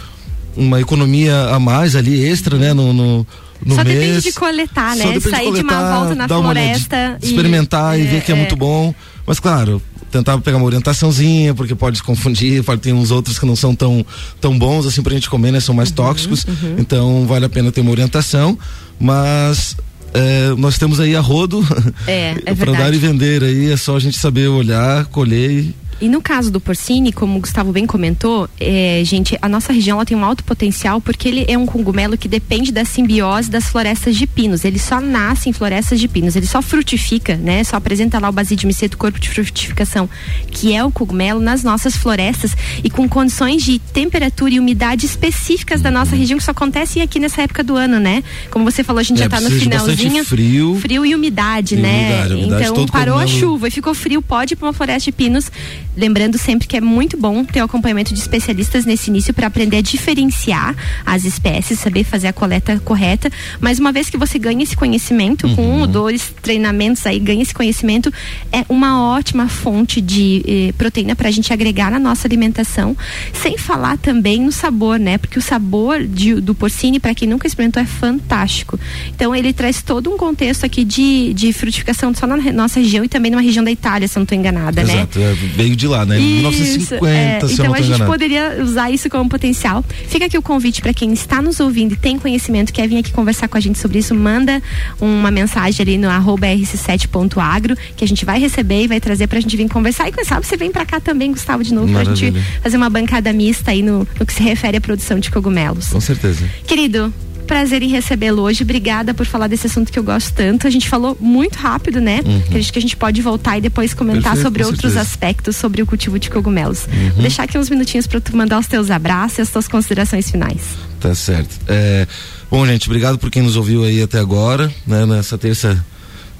uma 0.56 0.80
economia 0.80 1.50
a 1.54 1.60
mais 1.60 1.94
ali 1.94 2.20
extra, 2.24 2.58
né, 2.58 2.72
no, 2.74 2.92
no, 2.92 3.26
no 3.64 3.74
Só 3.76 3.84
mês. 3.84 3.96
depende 4.00 4.20
de 4.22 4.32
coletar, 4.32 4.96
Só 4.96 5.04
né? 5.06 5.12
depende 5.12 5.30
Sair 5.30 5.44
de 5.52 5.60
uma 5.60 5.72
coletar, 5.72 5.94
volta 5.98 6.14
na 6.16 6.26
dar 6.26 6.38
uma 6.40 6.52
floresta. 6.52 7.18
experimentar 7.22 7.98
e, 8.00 8.02
ver 8.02 8.22
que 8.24 8.32
é, 8.32 8.34
muito 8.34 8.56
bom. 8.56 8.92
Mas 9.24 9.38
claro, 9.38 9.80
tentar 10.10 10.38
pegar 10.38 10.56
uma 10.56 10.66
orientaçãozinha, 10.66 11.54
porque 11.54 11.74
pode 11.74 11.98
se 11.98 12.02
confundir, 12.02 12.62
pode 12.64 12.80
ter 12.80 12.92
uns 12.92 13.10
outros 13.10 13.38
que 13.38 13.46
não 13.46 13.56
são 13.56 13.74
tão, 13.74 14.04
tão 14.40 14.58
bons 14.58 14.86
assim 14.86 15.02
pra 15.02 15.14
gente 15.14 15.28
comer, 15.28 15.52
né? 15.52 15.60
São 15.60 15.72
Uhum, 15.72 15.76
mais 15.76 15.90
tóxicos. 15.90 16.46
Então 16.78 17.26
vale 17.26 17.44
a 17.44 17.48
pena 17.48 17.70
ter 17.70 17.80
uma 17.80 17.90
orientação. 17.90 18.58
Mas 18.98 19.76
é, 20.14 20.54
nós 20.56 20.78
temos 20.78 20.98
aí 21.00 21.14
a 21.14 21.20
rodo 21.20 21.64
É, 22.06 22.34
é 22.46 22.54
para 22.56 22.72
dar 22.72 22.92
e 22.92 22.98
vender 22.98 23.42
aí, 23.44 23.70
é 23.70 23.76
só 23.76 23.96
a 23.96 24.00
gente 24.00 24.18
saber 24.18 24.48
olhar, 24.48 25.04
colher 25.06 25.50
e 25.50 25.74
E 26.00 26.08
no 26.08 26.22
caso 26.22 26.50
do 26.50 26.60
porcine, 26.60 27.12
como 27.12 27.36
o 27.38 27.40
Gustavo 27.40 27.72
bem 27.72 27.84
comentou, 27.86 28.48
é, 28.60 29.02
gente, 29.04 29.36
a 29.42 29.48
nossa 29.48 29.72
região 29.72 30.04
tem 30.04 30.16
um 30.16 30.24
alto 30.24 30.44
potencial 30.44 31.00
porque 31.00 31.28
ele 31.28 31.44
é 31.48 31.58
um 31.58 31.66
cogumelo 31.66 32.16
que 32.16 32.28
depende 32.28 32.70
da 32.70 32.84
simbiose 32.84 33.50
das 33.50 33.64
florestas 33.64 34.16
de 34.16 34.26
pinos. 34.26 34.64
Ele 34.64 34.78
só 34.78 35.00
nasce 35.00 35.48
em 35.48 35.52
florestas 35.52 35.98
de 35.98 36.06
pinos, 36.06 36.36
ele 36.36 36.46
só 36.46 36.62
frutifica, 36.62 37.34
né? 37.36 37.64
Só 37.64 37.76
apresenta 37.76 38.18
lá 38.20 38.28
o 38.28 38.32
basidiumiceto 38.32 38.96
corpo 38.96 39.18
de 39.18 39.28
frutificação, 39.28 40.08
que 40.52 40.72
é 40.72 40.84
o 40.84 40.90
cogumelo 40.90 41.40
nas 41.40 41.64
nossas 41.64 41.96
florestas 41.96 42.56
e 42.84 42.88
com 42.88 43.08
condições 43.08 43.64
de 43.64 43.78
temperatura 43.80 44.54
e 44.54 44.60
umidade 44.60 45.04
específicas 45.04 45.80
da 45.80 45.90
noça 45.90 46.14
região 46.14 46.38
que 46.38 46.44
só 46.44 46.52
acontecem 46.52 47.02
aqui 47.02 47.18
nessa 47.18 47.42
época 47.42 47.64
do 47.64 47.74
ano, 47.76 47.98
né? 47.98 48.22
Como 48.50 48.64
você 48.64 48.84
falou, 48.84 49.00
a 49.00 49.02
gente 49.02 49.18
É, 49.20 49.24
já 49.24 49.28
tá 49.28 49.40
no 49.40 49.50
finalzinho. 49.50 50.24
frio. 50.24 50.76
Frio 50.80 51.04
e 51.04 51.14
umidade, 51.14 51.74
E 51.74 51.78
né? 51.78 51.98
umidade, 52.08 52.32
a 52.32 52.36
umidade 52.36 52.62
então 52.70 52.86
parou 52.86 53.16
a 53.16 53.22
cogumelo- 53.22 53.40
chuva 53.40 53.66
e 53.68 53.70
ficou 53.72 53.94
frio, 53.94 54.22
pode 54.22 54.52
ir 54.54 54.56
para 54.56 54.66
uma 54.68 54.72
floresta 54.72 55.06
de 55.06 55.12
pinos. 55.12 55.50
Lembrando 55.98 56.38
sempre 56.38 56.68
que 56.68 56.76
é 56.76 56.80
muito 56.80 57.16
bom 57.16 57.44
ter 57.44 57.60
o 57.60 57.64
acompanhamento 57.64 58.14
de 58.14 58.20
especialistas 58.20 58.84
nesse 58.84 59.10
início 59.10 59.34
para 59.34 59.48
aprender 59.48 59.78
a 59.78 59.82
diferenciar 59.82 60.76
as 61.04 61.24
espécies, 61.24 61.80
saber 61.80 62.04
fazer 62.04 62.28
a 62.28 62.32
coleta 62.32 62.80
correta. 62.84 63.28
Mas 63.60 63.80
uma 63.80 63.90
vez 63.90 64.08
que 64.08 64.16
você 64.16 64.38
ganha 64.38 64.62
esse 64.62 64.76
conhecimento, 64.76 65.48
com 65.56 65.62
um 65.66 65.80
ou 65.80 65.86
dois 65.88 66.32
treinamentos 66.40 67.04
aí, 67.04 67.18
ganha 67.18 67.42
esse 67.42 67.52
conhecimento, 67.52 68.12
é 68.52 68.64
uma 68.68 69.02
ótima 69.12 69.48
fonte 69.48 70.00
de 70.00 70.44
eh, 70.46 70.72
proteína 70.78 71.16
para 71.16 71.28
a 71.28 71.32
gente 71.32 71.52
agregar 71.52 71.90
na 71.90 71.98
nossa 71.98 72.28
alimentação. 72.28 72.96
Sem 73.32 73.58
falar 73.58 73.98
também 73.98 74.40
no 74.40 74.52
sabor, 74.52 75.00
né? 75.00 75.18
Porque 75.18 75.38
o 75.38 75.42
sabor 75.42 76.04
de- 76.06 76.40
do 76.40 76.54
porcine, 76.54 77.00
para 77.00 77.12
quem 77.12 77.28
nunca 77.28 77.46
experimentou, 77.48 77.82
é 77.82 77.86
fantástico. 77.86 78.78
Então 79.14 79.34
ele 79.34 79.52
traz 79.52 79.82
todo 79.82 80.08
um 80.12 80.16
contexto 80.16 80.64
aqui 80.64 80.84
de, 80.84 81.34
de 81.34 81.52
frutificação 81.52 82.14
só 82.14 82.24
na 82.26 82.36
nossa 82.52 82.78
região 82.78 83.04
e 83.04 83.08
também 83.08 83.32
numa 83.32 83.42
região 83.42 83.64
da 83.64 83.70
Itália, 83.72 84.06
se 84.06 84.16
eu 84.16 84.20
não 84.20 84.24
estou 84.24 84.38
enganada, 84.38 84.84
né? 84.84 84.92
Exato, 84.94 85.18
é, 85.18 85.32
veio 85.34 85.74
de 85.74 85.87
lá, 85.88 86.04
né? 86.06 86.18
Isso, 86.18 86.34
1950, 86.36 87.08
é. 87.08 87.38
se 87.40 87.44
eu 87.46 87.50
Então 87.52 87.66
não 87.66 87.74
a 87.74 87.76
gente 87.78 87.86
enganado. 87.88 88.10
poderia 88.10 88.58
usar 88.62 88.90
isso 88.90 89.08
como 89.10 89.28
potencial. 89.28 89.84
Fica 90.08 90.26
aqui 90.26 90.36
o 90.38 90.42
convite 90.42 90.80
para 90.80 90.92
quem 90.94 91.12
está 91.12 91.40
nos 91.42 91.58
ouvindo 91.60 91.92
e 91.94 91.96
tem 91.96 92.18
conhecimento, 92.18 92.72
quer 92.72 92.88
vir 92.88 92.98
aqui 92.98 93.12
conversar 93.12 93.48
com 93.48 93.56
a 93.56 93.60
gente 93.60 93.78
sobre 93.78 93.98
isso, 93.98 94.14
manda 94.14 94.62
uma 95.00 95.30
mensagem 95.30 95.82
ali 95.82 95.98
no 95.98 96.08
arroba 96.08 96.46
rc7.agro 96.46 97.76
que 97.96 98.04
a 98.04 98.08
gente 98.08 98.24
vai 98.24 98.38
receber 98.38 98.84
e 98.84 98.86
vai 98.88 99.00
trazer 99.00 99.26
pra 99.26 99.40
gente 99.40 99.56
vir 99.56 99.68
conversar. 99.68 100.08
E 100.08 100.12
quem 100.12 100.24
sabe 100.24 100.46
você 100.46 100.56
vem 100.56 100.70
pra 100.70 100.84
cá 100.84 101.00
também, 101.00 101.32
Gustavo, 101.32 101.62
de 101.62 101.72
novo, 101.74 101.92
pra 101.92 102.04
gente 102.04 102.24
Maravilha. 102.26 102.46
fazer 102.62 102.76
uma 102.76 102.90
bancada 102.90 103.32
mista 103.32 103.70
aí 103.70 103.82
no, 103.82 104.06
no 104.18 104.26
que 104.26 104.32
se 104.32 104.42
refere 104.42 104.76
à 104.76 104.80
produção 104.80 105.18
de 105.18 105.30
cogumelos. 105.30 105.88
Com 105.88 106.00
certeza. 106.00 106.48
Querido, 106.66 107.12
prazer 107.48 107.82
em 107.82 107.88
recebê-lo 107.88 108.42
hoje. 108.42 108.62
Obrigada 108.62 109.12
por 109.12 109.26
falar 109.26 109.48
desse 109.48 109.66
assunto 109.66 109.90
que 109.90 109.98
eu 109.98 110.04
gosto 110.04 110.32
tanto. 110.32 110.68
A 110.68 110.70
gente 110.70 110.88
falou 110.88 111.16
muito 111.18 111.56
rápido, 111.56 112.00
né? 112.00 112.20
Uhum. 112.24 112.38
Acredito 112.38 112.72
que 112.72 112.78
a 112.78 112.82
gente 112.82 112.96
pode 112.96 113.20
voltar 113.20 113.58
e 113.58 113.60
depois 113.60 113.92
comentar 113.92 114.34
Perfeito, 114.34 114.42
sobre 114.42 114.62
outros 114.62 114.92
certeza. 114.92 115.00
aspectos 115.00 115.56
sobre 115.56 115.82
o 115.82 115.86
cultivo 115.86 116.18
de 116.18 116.30
cogumelos. 116.30 116.86
Uhum. 116.86 117.10
Vou 117.14 117.22
deixar 117.22 117.42
aqui 117.42 117.58
uns 117.58 117.68
minutinhos 117.68 118.06
para 118.06 118.20
tu 118.20 118.36
mandar 118.36 118.60
os 118.60 118.68
teus 118.68 118.90
abraços 118.90 119.38
e 119.38 119.42
as 119.42 119.50
tuas 119.50 119.66
considerações 119.66 120.30
finais. 120.30 120.60
Tá 121.00 121.14
certo. 121.14 121.58
É, 121.66 122.06
bom, 122.50 122.64
gente, 122.66 122.86
obrigado 122.86 123.18
por 123.18 123.30
quem 123.30 123.42
nos 123.42 123.56
ouviu 123.56 123.82
aí 123.82 124.02
até 124.02 124.20
agora, 124.20 124.72
né? 124.86 125.04
Nessa 125.06 125.36
terça 125.36 125.84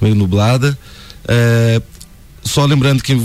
meio 0.01 0.15
nublada. 0.15 0.79
É, 1.27 1.83
só 2.45 2.65
lembrando 2.65 3.03
que 3.03 3.19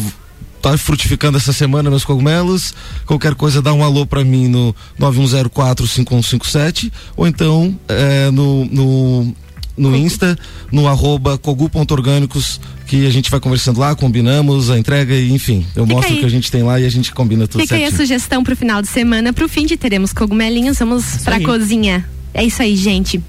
tá 0.64 0.78
frutificando 0.78 1.38
essa 1.38 1.52
semana 1.52 1.90
meus 1.90 2.06
cogumelos. 2.06 2.74
Qualquer 3.06 3.36
coisa 3.36 3.62
dá 3.62 3.74
um 3.74 3.84
alô 3.84 4.06
pra 4.06 4.24
mim 4.24 4.48
no 4.48 4.74
91045157 4.98 6.90
ou 7.18 7.28
então 7.28 7.78
é, 7.90 8.32
no, 8.32 8.64
no 8.66 9.36
no 9.76 9.96
Insta, 9.96 10.38
no 10.72 10.88
arroba 10.88 11.36
cogu.orgânicos, 11.36 12.62
que 12.86 13.08
a 13.08 13.10
gente 13.10 13.32
vai 13.32 13.40
conversando 13.40 13.80
lá, 13.80 13.96
combinamos 13.96 14.70
a 14.70 14.78
entrega 14.78 15.16
e 15.16 15.34
enfim, 15.34 15.66
eu 15.76 15.84
Fica 15.84 15.96
mostro 15.96 16.16
o 16.16 16.20
que 16.20 16.26
a 16.26 16.30
gente 16.30 16.52
tem 16.52 16.62
lá 16.62 16.80
e 16.80 16.86
a 16.86 16.90
gente 16.90 17.12
combina 17.12 17.48
tudo 17.48 17.62
Fica 17.62 17.74
aí 17.74 17.82
a 17.82 17.88
certinho. 17.88 18.08
sugestão 18.08 18.44
pro 18.44 18.56
final 18.56 18.84
de 18.84 18.88
semana. 18.88 19.34
Pro 19.34 19.50
fim 19.50 19.66
de 19.66 19.76
teremos 19.76 20.14
cogumelinhos. 20.14 20.78
Vamos 20.78 21.18
pra 21.24 21.38
aí. 21.38 21.44
cozinha. 21.44 22.08
É 22.36 22.44
isso 22.44 22.62
aí, 22.62 22.76
gente. 22.76 23.20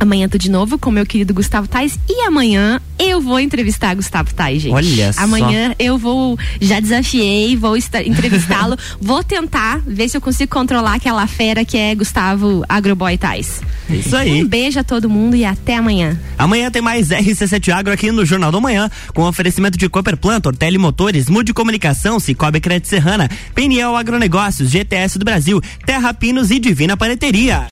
Amanhã 0.00 0.26
tô 0.30 0.38
de 0.38 0.50
novo 0.50 0.78
com 0.78 0.90
meu 0.90 1.04
querido 1.04 1.34
Gustavo 1.34 1.68
Tais 1.68 1.98
e 2.08 2.22
amanhã 2.22 2.80
eu 2.98 3.20
vou 3.20 3.38
entrevistar 3.38 3.94
Gustavo 3.94 4.32
Tais, 4.34 4.62
gente. 4.62 4.72
Olha 4.72 5.12
só. 5.12 5.20
Amanhã 5.20 5.74
eu 5.78 5.98
vou, 5.98 6.38
já 6.58 6.80
desafiei, 6.80 7.54
vou 7.54 7.76
entrevistá-lo, 7.76 8.78
vou 8.98 9.22
tentar 9.22 9.82
ver 9.86 10.08
se 10.08 10.16
eu 10.16 10.20
consigo 10.22 10.50
controlar 10.50 10.94
aquela 10.94 11.26
fera 11.26 11.66
que 11.66 11.76
é 11.76 11.94
Gustavo 11.94 12.64
Agroboy 12.66 13.18
Tais. 13.18 13.60
Isso 13.90 14.16
aí. 14.16 14.42
Um 14.42 14.48
beijo 14.48 14.80
a 14.80 14.84
todo 14.84 15.10
mundo 15.10 15.36
e 15.36 15.44
até 15.44 15.76
amanhã. 15.76 16.18
Amanhã 16.38 16.70
tem 16.70 16.80
mais 16.80 17.08
RC7 17.08 17.70
Agro 17.70 17.92
aqui 17.92 18.10
no 18.10 18.24
Jornal 18.24 18.50
da 18.50 18.58
Manhã, 18.58 18.90
com 19.12 19.22
oferecimento 19.24 19.76
de 19.76 19.86
Cooper 19.86 20.16
Plant, 20.16 20.46
Ortele 20.46 20.78
Motores, 20.78 21.28
Mude 21.28 21.52
Comunicação, 21.52 22.18
Cicobi 22.18 22.58
Crédito 22.58 22.88
Serrana, 22.88 23.28
PNL 23.54 23.94
Agronegócios, 23.96 24.70
GTS 24.70 25.18
do 25.18 25.26
Brasil, 25.26 25.60
Terra 25.84 26.14
Pinos 26.14 26.50
e 26.50 26.58
Divina 26.58 26.96
Paneteria. 26.96 27.68